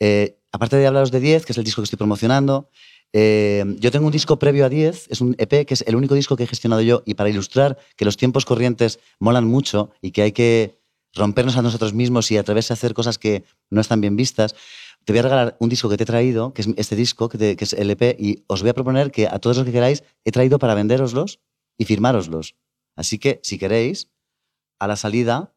eh, 0.00 0.38
aparte 0.50 0.76
de 0.76 0.86
hablaros 0.86 1.10
de 1.10 1.20
10, 1.20 1.44
que 1.44 1.52
es 1.52 1.58
el 1.58 1.64
disco 1.64 1.82
que 1.82 1.84
estoy 1.84 1.98
promocionando, 1.98 2.70
eh, 3.12 3.64
yo 3.78 3.90
tengo 3.90 4.06
un 4.06 4.12
disco 4.12 4.38
previo 4.38 4.64
a 4.64 4.68
10, 4.70 5.08
es 5.10 5.20
un 5.20 5.36
EP 5.38 5.66
que 5.66 5.74
es 5.74 5.84
el 5.86 5.94
único 5.94 6.14
disco 6.14 6.36
que 6.36 6.44
he 6.44 6.46
gestionado 6.46 6.80
yo 6.80 7.02
y 7.04 7.14
para 7.14 7.28
ilustrar 7.28 7.76
que 7.96 8.04
los 8.06 8.16
tiempos 8.16 8.44
corrientes 8.46 8.98
molan 9.20 9.46
mucho 9.46 9.90
y 10.00 10.10
que 10.12 10.22
hay 10.22 10.32
que 10.32 10.82
rompernos 11.14 11.56
a 11.56 11.62
nosotros 11.62 11.92
mismos 11.94 12.30
y 12.30 12.36
atreverse 12.36 12.72
a 12.72 12.74
hacer 12.74 12.94
cosas 12.94 13.18
que 13.18 13.44
no 13.70 13.80
están 13.80 14.00
bien 14.00 14.16
vistas. 14.16 14.54
Te 15.04 15.12
voy 15.12 15.20
a 15.20 15.22
regalar 15.22 15.56
un 15.60 15.68
disco 15.68 15.88
que 15.88 15.96
te 15.96 16.02
he 16.04 16.06
traído, 16.06 16.52
que 16.54 16.62
es 16.62 16.68
este 16.76 16.96
disco, 16.96 17.28
que, 17.28 17.38
te- 17.38 17.56
que 17.56 17.64
es 17.64 17.72
el 17.74 17.90
EP, 17.90 18.16
y 18.18 18.44
os 18.46 18.62
voy 18.62 18.70
a 18.70 18.74
proponer 18.74 19.10
que 19.10 19.26
a 19.28 19.38
todos 19.38 19.56
los 19.58 19.66
que 19.66 19.72
queráis 19.72 20.02
he 20.24 20.32
traído 20.32 20.58
para 20.58 20.74
vendéroslos 20.74 21.40
y 21.78 21.84
firmároslos. 21.84 22.54
Así 22.96 23.18
que, 23.18 23.40
si 23.42 23.58
queréis, 23.58 24.08
a 24.78 24.86
la 24.86 24.96
salida 24.96 25.52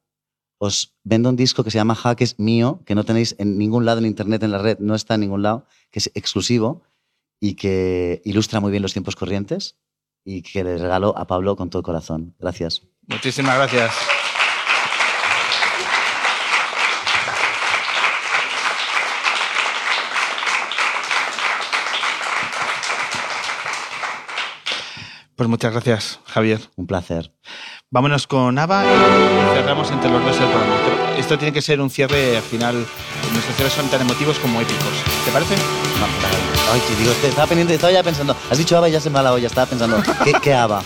os 0.60 0.96
vendo 1.04 1.30
un 1.30 1.36
disco 1.36 1.64
que 1.64 1.70
se 1.72 1.78
llama 1.78 1.94
Hack, 1.96 2.22
es 2.22 2.40
mío, 2.40 2.82
que 2.86 2.96
no 2.96 3.04
tenéis 3.04 3.36
en 3.38 3.58
ningún 3.60 3.86
lado 3.86 4.00
en 4.00 4.08
internet, 4.08 4.42
en 4.44 4.52
la 4.52 4.58
red, 4.58 4.80
no 4.80 4.96
está 4.96 5.14
en 5.16 5.22
ningún 5.22 5.44
lado, 5.44 5.66
que 5.92 6.00
es 6.00 6.12
exclusivo 6.16 6.82
y 7.40 7.54
que 7.54 8.22
ilustra 8.26 8.60
muy 8.60 8.72
bien 8.72 8.82
los 8.84 8.94
tiempos 8.94 9.16
corrientes. 9.16 9.76
y 10.30 10.42
que 10.42 10.62
le 10.64 10.78
regalo 10.78 11.18
a 11.18 11.26
Pablo 11.26 11.56
con 11.56 11.70
todo 11.70 11.80
el 11.80 11.86
corazón. 11.86 12.36
Gracias. 12.38 12.82
Muchísimas 13.08 13.56
gracias. 13.56 13.94
Pues 25.38 25.48
muchas 25.48 25.72
gracias, 25.72 26.20
Javier. 26.26 26.60
Un 26.78 26.88
placer. 26.88 27.32
Vámonos 27.92 28.26
con 28.26 28.58
Ava 28.58 28.84
y 28.86 29.56
cerramos 29.56 29.92
entre 29.92 30.10
los 30.10 30.26
dos 30.26 30.36
el 30.36 30.48
programa. 30.48 30.76
Esto 31.16 31.38
tiene 31.38 31.54
que 31.54 31.62
ser 31.62 31.80
un 31.80 31.92
cierre 31.92 32.38
al 32.38 32.42
final. 32.44 32.74
Nuestros 33.32 33.56
cierres 33.56 33.74
son 33.76 33.88
tan 33.88 34.02
emotivos 34.02 34.40
como 34.40 34.60
épicos. 34.60 34.94
¿Te 35.26 35.32
parece? 35.32 35.56
No, 35.56 36.74
Ay, 36.74 36.82
digo, 36.98 37.12
estaba 37.24 37.46
pendiente, 37.46 37.76
estaba 37.76 37.94
ya 37.94 38.02
pensando. 38.02 38.36
Has 38.50 38.58
dicho 38.58 38.76
Ava 38.76 38.90
y 38.90 38.94
ya 38.94 39.00
se 39.00 39.12
me 39.12 39.20
ha 39.20 39.22
la 39.22 39.34
olla. 39.34 39.46
Estaba 39.46 39.68
pensando, 39.68 40.02
¿qué, 40.24 40.34
qué 40.42 40.56
Ava? 40.56 40.82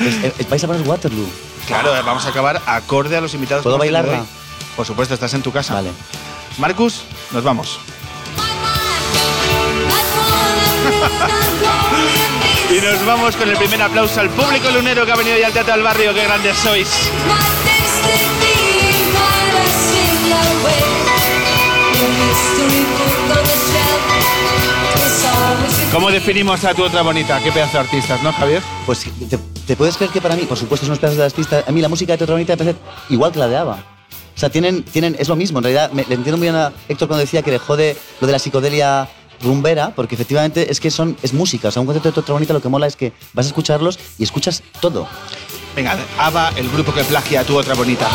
Eh, 0.00 0.32
¿Vais 0.50 0.64
a 0.64 0.66
poner 0.66 0.82
Waterloo? 0.82 1.28
Claro, 1.68 1.92
vamos 2.04 2.26
a 2.26 2.30
acabar 2.30 2.60
acorde 2.66 3.16
a 3.16 3.20
los 3.20 3.32
invitados. 3.32 3.62
¿Puedo 3.62 3.78
bailarla? 3.78 4.24
Por 4.74 4.84
supuesto, 4.84 5.14
estás 5.14 5.34
en 5.34 5.42
tu 5.42 5.52
casa. 5.52 5.72
Vale. 5.74 5.90
Marcus, 6.58 7.04
nos 7.30 7.44
vamos. 7.44 7.78
Y 12.70 12.80
nos 12.80 13.04
vamos 13.06 13.36
con 13.36 13.48
el 13.48 13.56
primer 13.56 13.82
aplauso 13.82 14.20
al 14.20 14.30
público 14.30 14.70
lunero 14.70 15.04
que 15.04 15.12
ha 15.12 15.16
venido 15.16 15.36
ya 15.38 15.48
al 15.48 15.52
Teatro 15.52 15.74
del 15.74 15.82
Barrio. 15.82 16.14
¡Qué 16.14 16.24
grandes 16.24 16.56
sois! 16.56 16.88
¿Cómo 25.92 26.10
definimos 26.10 26.64
a 26.64 26.74
tu 26.74 26.82
otra 26.82 27.02
bonita? 27.02 27.40
¿Qué 27.40 27.52
pedazo 27.52 27.74
de 27.74 27.84
artistas, 27.84 28.22
no, 28.22 28.32
Javier? 28.32 28.62
Pues 28.86 29.06
te, 29.66 29.76
puedes 29.76 29.96
creer 29.96 30.10
que 30.10 30.20
para 30.20 30.34
mí, 30.34 30.42
por 30.42 30.58
supuesto, 30.58 30.86
son 30.86 30.96
pedazos 30.96 31.18
de 31.18 31.24
artistas. 31.24 31.64
A 31.68 31.70
mí 31.70 31.80
la 31.80 31.88
música 31.88 32.12
de 32.14 32.18
tu 32.18 32.24
otra 32.24 32.34
bonita 32.34 32.54
me 32.54 32.56
parece 32.56 32.78
igual 33.10 33.30
que 33.30 33.38
la 33.38 33.48
de 33.48 33.56
Ava. 33.56 33.84
O 34.34 34.38
sea, 34.38 34.50
tienen, 34.50 34.82
tienen, 34.82 35.14
es 35.18 35.28
lo 35.28 35.36
mismo. 35.36 35.58
En 35.58 35.64
realidad, 35.64 35.92
le 35.92 36.02
entiendo 36.02 36.36
muy 36.36 36.46
bien 36.46 36.56
a 36.56 36.72
Héctor 36.88 37.06
cuando 37.06 37.20
decía 37.20 37.42
que 37.42 37.52
le 37.52 37.58
jode 37.58 37.96
lo 38.20 38.26
de 38.26 38.32
la 38.32 38.38
psicodelia 38.40 39.08
rumbera, 39.44 39.92
porque 39.94 40.14
efectivamente 40.14 40.70
es 40.70 40.80
que 40.80 40.90
son, 40.90 41.16
es 41.22 41.32
música. 41.32 41.68
O 41.68 41.70
sea, 41.70 41.80
un 41.80 41.86
concierto 41.86 42.10
de 42.10 42.20
otra 42.20 42.32
bonita 42.32 42.52
lo 42.52 42.62
que 42.62 42.68
mola 42.68 42.86
es 42.86 42.96
que 42.96 43.12
vas 43.32 43.46
a 43.46 43.48
escucharlos 43.48 43.98
y 44.18 44.24
escuchas 44.24 44.62
todo. 44.80 45.06
Venga, 45.76 45.96
Ava, 46.18 46.52
el 46.56 46.68
grupo 46.70 46.92
que 46.92 47.04
plagia 47.04 47.40
a 47.40 47.44
tu 47.44 47.56
otra 47.56 47.74
bonita. 47.74 48.08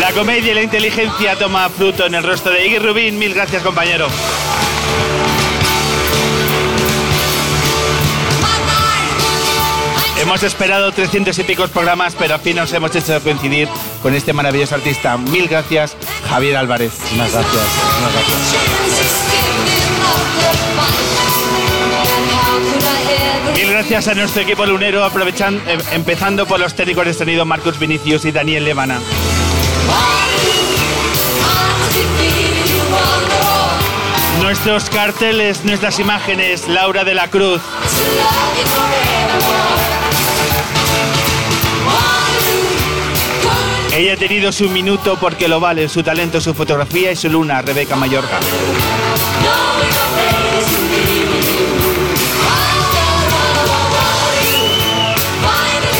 La 0.00 0.12
comedia 0.12 0.52
y 0.52 0.54
la 0.54 0.62
inteligencia 0.62 1.38
toma 1.38 1.68
fruto 1.68 2.06
en 2.06 2.14
el 2.14 2.22
rostro 2.22 2.52
de 2.52 2.66
Iggy 2.66 2.78
Rubín. 2.78 3.18
Mil 3.18 3.34
gracias, 3.34 3.62
compañero. 3.62 4.08
Hemos 10.22 10.44
esperado 10.44 10.92
300 10.92 11.36
y 11.36 11.42
picos 11.42 11.70
programas, 11.70 12.14
pero 12.16 12.34
al 12.34 12.40
fin 12.40 12.54
nos 12.54 12.72
hemos 12.72 12.94
hecho 12.94 13.20
coincidir 13.22 13.68
con 14.02 14.14
este 14.14 14.32
maravilloso 14.32 14.76
artista. 14.76 15.18
Mil 15.18 15.48
gracias, 15.48 15.96
Javier 16.30 16.58
Álvarez. 16.58 16.92
Muchas 17.10 17.32
gracias. 17.32 17.64
Gracias. 18.14 18.52
Mil 23.56 23.68
gracias 23.68 24.06
a 24.06 24.14
nuestro 24.14 24.42
equipo 24.42 24.64
lunero, 24.64 25.04
aprovechan, 25.04 25.60
eh, 25.66 25.78
empezando 25.90 26.46
por 26.46 26.60
los 26.60 26.72
técnicos 26.74 27.04
de 27.04 27.14
sonido 27.14 27.44
Marcos 27.44 27.80
Vinicius 27.80 28.24
y 28.24 28.30
Daniel 28.30 28.64
Levana. 28.64 29.00
Nuestros 34.52 34.90
carteles, 34.90 35.64
nuestras 35.64 35.98
imágenes, 35.98 36.68
Laura 36.68 37.04
de 37.04 37.14
la 37.14 37.30
Cruz. 37.30 37.62
Ella 43.96 44.12
ha 44.12 44.16
tenido 44.18 44.52
su 44.52 44.68
minuto 44.68 45.16
porque 45.18 45.48
lo 45.48 45.58
vale, 45.58 45.88
su 45.88 46.02
talento, 46.02 46.38
su 46.38 46.52
fotografía 46.52 47.10
y 47.10 47.16
su 47.16 47.30
luna, 47.30 47.62
Rebeca 47.62 47.96
Mayorga. 47.96 48.40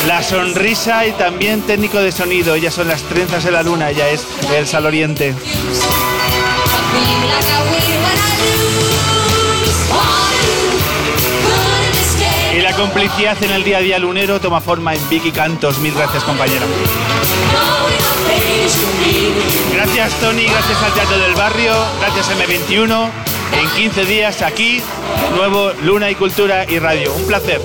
La 0.06 0.22
sonrisa 0.22 1.06
y 1.06 1.12
también 1.12 1.62
técnico 1.62 1.96
de 2.00 2.12
sonido, 2.12 2.54
ellas 2.54 2.74
son 2.74 2.88
las 2.88 3.00
trenzas 3.04 3.44
de 3.44 3.50
la 3.50 3.62
luna, 3.62 3.88
ella 3.88 4.10
es 4.10 4.26
el 4.54 4.66
Sal 4.66 4.84
Oriente. 4.84 5.34
Complicidad 12.82 13.40
en 13.44 13.52
el 13.52 13.62
día 13.62 13.78
a 13.78 13.80
día 13.80 13.96
lunero 13.96 14.40
toma 14.40 14.60
forma 14.60 14.92
en 14.92 15.08
Vicky 15.08 15.30
Cantos. 15.30 15.78
Mil 15.78 15.94
gracias, 15.94 16.24
compañera. 16.24 16.66
Gracias, 19.72 20.12
Tony. 20.14 20.46
Gracias 20.46 20.82
al 20.82 20.92
Teatro 20.92 21.16
del 21.16 21.34
Barrio. 21.34 21.72
Gracias, 22.00 22.28
M21. 22.36 23.08
En 23.52 23.70
15 23.70 24.04
días 24.06 24.42
aquí, 24.42 24.82
nuevo 25.36 25.70
Luna 25.82 26.10
y 26.10 26.16
Cultura 26.16 26.68
y 26.68 26.80
Radio. 26.80 27.14
Un 27.14 27.24
placer. 27.24 27.60